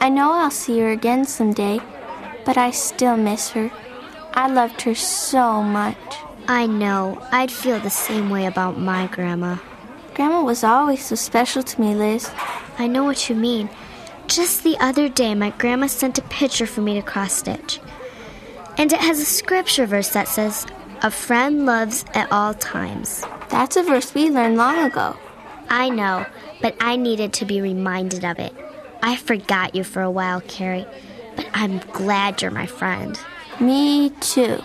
I 0.00 0.08
know 0.08 0.32
I'll 0.32 0.50
see 0.50 0.78
her 0.78 0.90
again 0.90 1.24
someday, 1.24 1.80
but 2.44 2.56
I 2.56 2.70
still 2.70 3.16
miss 3.16 3.50
her. 3.50 3.70
I 4.34 4.48
loved 4.48 4.82
her 4.82 4.94
so 4.94 5.62
much. 5.62 5.96
I 6.46 6.66
know. 6.66 7.20
I'd 7.32 7.50
feel 7.50 7.80
the 7.80 7.90
same 7.90 8.30
way 8.30 8.46
about 8.46 8.78
my 8.78 9.08
grandma. 9.08 9.56
Grandma 10.14 10.42
was 10.42 10.62
always 10.62 11.04
so 11.04 11.14
special 11.14 11.62
to 11.62 11.80
me, 11.80 11.94
Liz. 11.94 12.30
I 12.78 12.86
know 12.86 13.04
what 13.04 13.28
you 13.28 13.34
mean. 13.34 13.68
Just 14.28 14.62
the 14.62 14.76
other 14.78 15.08
day, 15.08 15.34
my 15.34 15.48
grandma 15.50 15.86
sent 15.86 16.18
a 16.18 16.22
picture 16.22 16.66
for 16.66 16.82
me 16.82 16.92
to 16.94 17.02
cross 17.02 17.32
stitch. 17.32 17.80
And 18.76 18.92
it 18.92 19.00
has 19.00 19.18
a 19.20 19.24
scripture 19.24 19.86
verse 19.86 20.10
that 20.10 20.28
says, 20.28 20.66
A 21.02 21.10
friend 21.10 21.64
loves 21.64 22.04
at 22.12 22.30
all 22.30 22.52
times. 22.52 23.24
That's 23.48 23.76
a 23.76 23.82
verse 23.82 24.14
we 24.14 24.28
learned 24.28 24.58
long 24.58 24.84
ago. 24.84 25.16
I 25.70 25.88
know, 25.88 26.26
but 26.60 26.76
I 26.78 26.96
needed 26.96 27.32
to 27.34 27.46
be 27.46 27.62
reminded 27.62 28.22
of 28.22 28.38
it. 28.38 28.52
I 29.02 29.16
forgot 29.16 29.74
you 29.74 29.82
for 29.82 30.02
a 30.02 30.10
while, 30.10 30.42
Carrie, 30.42 30.86
but 31.34 31.48
I'm 31.54 31.78
glad 31.78 32.42
you're 32.42 32.50
my 32.50 32.66
friend. 32.66 33.18
Me 33.60 34.10
too. 34.20 34.62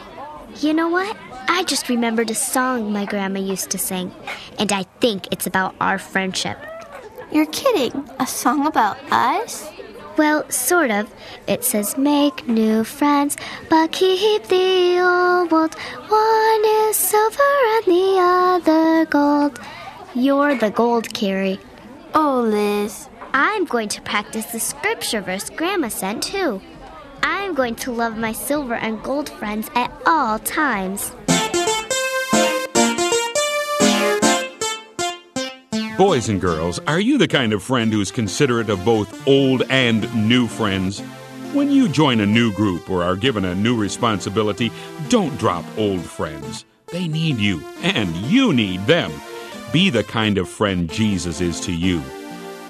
You 0.57 0.73
know 0.73 0.89
what? 0.89 1.15
I 1.47 1.63
just 1.63 1.87
remembered 1.87 2.29
a 2.29 2.35
song 2.35 2.91
my 2.91 3.05
grandma 3.05 3.39
used 3.39 3.69
to 3.69 3.77
sing, 3.77 4.11
and 4.59 4.73
I 4.73 4.83
think 4.99 5.29
it's 5.31 5.47
about 5.47 5.73
our 5.79 5.97
friendship. 5.97 6.57
You're 7.31 7.47
kidding. 7.47 8.09
A 8.19 8.27
song 8.27 8.67
about 8.67 8.97
us? 9.11 9.71
Well, 10.17 10.47
sort 10.49 10.91
of. 10.91 11.11
It 11.47 11.63
says, 11.63 11.97
Make 11.97 12.47
new 12.47 12.83
friends, 12.83 13.37
but 13.69 13.91
keep 13.91 14.43
the 14.43 14.99
old 14.99 15.51
ones. 15.51 15.73
One 16.07 16.65
is 16.87 16.95
silver 16.95 17.53
and 17.75 17.85
the 17.85 18.17
other 18.19 19.05
gold. 19.05 19.59
You're 20.13 20.55
the 20.55 20.69
gold, 20.69 21.13
Carrie. 21.13 21.59
Oh, 22.13 22.41
Liz. 22.41 23.09
I'm 23.33 23.65
going 23.65 23.89
to 23.89 24.01
practice 24.01 24.45
the 24.45 24.59
scripture 24.59 25.21
verse 25.21 25.49
Grandma 25.49 25.87
sent 25.87 26.21
too. 26.21 26.61
I'm 27.23 27.55
going 27.55 27.75
to 27.77 27.91
love 27.91 28.15
my 28.17 28.31
silver 28.31 28.75
and 28.75 29.01
gold 29.01 29.29
friends 29.29 29.71
at 29.73 29.91
all 30.05 30.37
times. 30.37 31.13
Boys 35.97 36.27
and 36.27 36.41
girls, 36.41 36.79
are 36.87 36.99
you 36.99 37.19
the 37.19 37.27
kind 37.27 37.53
of 37.53 37.61
friend 37.61 37.93
who's 37.93 38.11
considerate 38.11 38.69
of 38.69 38.83
both 38.83 39.27
old 39.27 39.61
and 39.69 40.27
new 40.27 40.47
friends? 40.47 40.99
When 41.53 41.69
you 41.69 41.87
join 41.87 42.19
a 42.19 42.25
new 42.25 42.51
group 42.51 42.89
or 42.89 43.03
are 43.03 43.15
given 43.15 43.45
a 43.45 43.53
new 43.53 43.79
responsibility, 43.79 44.71
don't 45.09 45.37
drop 45.37 45.63
old 45.77 46.01
friends. 46.01 46.65
They 46.87 47.07
need 47.07 47.37
you, 47.37 47.63
and 47.83 48.15
you 48.15 48.53
need 48.53 48.87
them. 48.87 49.11
Be 49.71 49.91
the 49.91 50.03
kind 50.03 50.39
of 50.39 50.49
friend 50.49 50.89
Jesus 50.89 51.41
is 51.41 51.59
to 51.61 51.71
you 51.71 52.01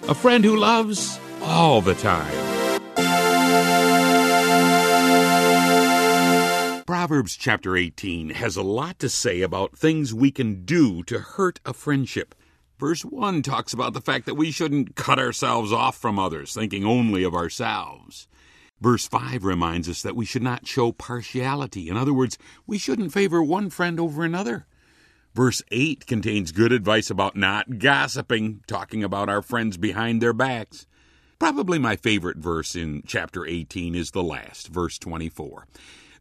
a 0.10 0.14
friend 0.14 0.44
who 0.44 0.58
loves 0.58 1.18
all 1.42 1.80
the 1.80 1.96
time. 1.96 2.34
Proverbs 6.86 7.38
chapter 7.38 7.78
18 7.78 8.32
has 8.32 8.58
a 8.58 8.62
lot 8.62 9.00
to 9.00 9.08
say 9.08 9.42
about 9.42 9.78
things 9.78 10.14
we 10.14 10.30
can 10.30 10.66
do 10.66 11.04
to 11.04 11.20
hurt 11.20 11.62
a 11.66 11.74
friendship. 11.74 12.36
Verse 12.84 13.06
1 13.06 13.44
talks 13.44 13.72
about 13.72 13.94
the 13.94 14.02
fact 14.02 14.26
that 14.26 14.36
we 14.36 14.52
shouldn't 14.52 14.98
cut 14.98 15.18
ourselves 15.18 15.72
off 15.72 15.96
from 15.96 16.20
others, 16.20 16.54
thinking 16.54 16.84
only 16.84 17.24
of 17.24 17.34
ourselves. 17.34 18.28
Verse 18.82 19.08
5 19.08 19.46
reminds 19.46 19.88
us 19.88 20.02
that 20.02 20.18
we 20.18 20.26
should 20.26 20.44
not 20.44 20.68
show 20.68 20.92
partiality. 20.92 21.88
In 21.88 21.96
other 21.96 22.14
words, 22.14 22.38
we 22.68 22.78
shouldn't 22.78 23.14
favor 23.14 23.42
one 23.42 23.70
friend 23.70 24.02
over 24.02 24.26
another. 24.26 24.66
Verse 25.34 25.62
8 25.72 26.06
contains 26.06 26.52
good 26.52 26.74
advice 26.74 27.10
about 27.10 27.38
not 27.38 27.80
gossiping, 27.80 28.60
talking 28.68 29.02
about 29.02 29.30
our 29.30 29.42
friends 29.42 29.78
behind 29.78 30.22
their 30.22 30.34
backs. 30.34 30.86
Probably 31.40 31.80
my 31.80 31.96
favorite 31.96 32.40
verse 32.40 32.76
in 32.76 33.04
chapter 33.08 33.46
18 33.46 33.96
is 33.96 34.12
the 34.12 34.24
last, 34.24 34.68
verse 34.68 34.98
24. 34.98 35.68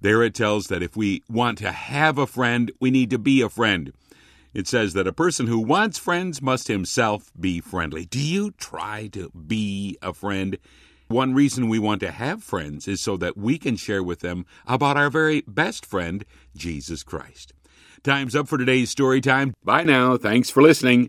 There 0.01 0.23
it 0.23 0.33
tells 0.33 0.69
that 0.69 0.85
if 0.85 0.97
we 0.97 1.25
want 1.29 1.59
to 1.59 1.73
have 1.73 2.19
a 2.19 2.27
friend, 2.29 2.71
we 2.79 2.93
need 2.93 3.11
to 3.11 3.19
be 3.19 3.43
a 3.43 3.49
friend. 3.49 3.93
It 4.55 4.69
says 4.69 4.93
that 4.93 5.07
a 5.07 5.13
person 5.13 5.47
who 5.47 5.59
wants 5.59 5.99
friends 5.99 6.43
must 6.43 6.69
himself 6.69 7.31
be 7.39 7.61
friendly. 7.61 8.05
Do 8.05 8.21
you 8.21 8.53
try 8.53 9.09
to 9.09 9.31
be 9.31 9.97
a 10.03 10.13
friend? 10.13 10.59
One 11.09 11.35
reason 11.35 11.69
we 11.69 11.79
want 11.79 12.01
to 12.01 12.11
have 12.11 12.43
friends 12.43 12.89
is 12.89 13.01
so 13.01 13.17
that 13.19 13.37
we 13.37 13.59
can 13.59 13.77
share 13.77 14.03
with 14.03 14.21
them 14.21 14.47
about 14.67 14.97
our 14.97 15.11
very 15.11 15.43
best 15.47 15.85
friend, 15.85 16.25
Jesus 16.57 17.03
Christ. 17.03 17.53
Time's 18.03 18.35
up 18.35 18.49
for 18.49 18.59
today's 18.59 18.91
story 18.91 19.21
time. 19.21 19.55
Bye 19.65 19.85
now. 19.85 20.17
Thanks 20.17 20.51
for 20.51 20.63
listening. 20.63 21.09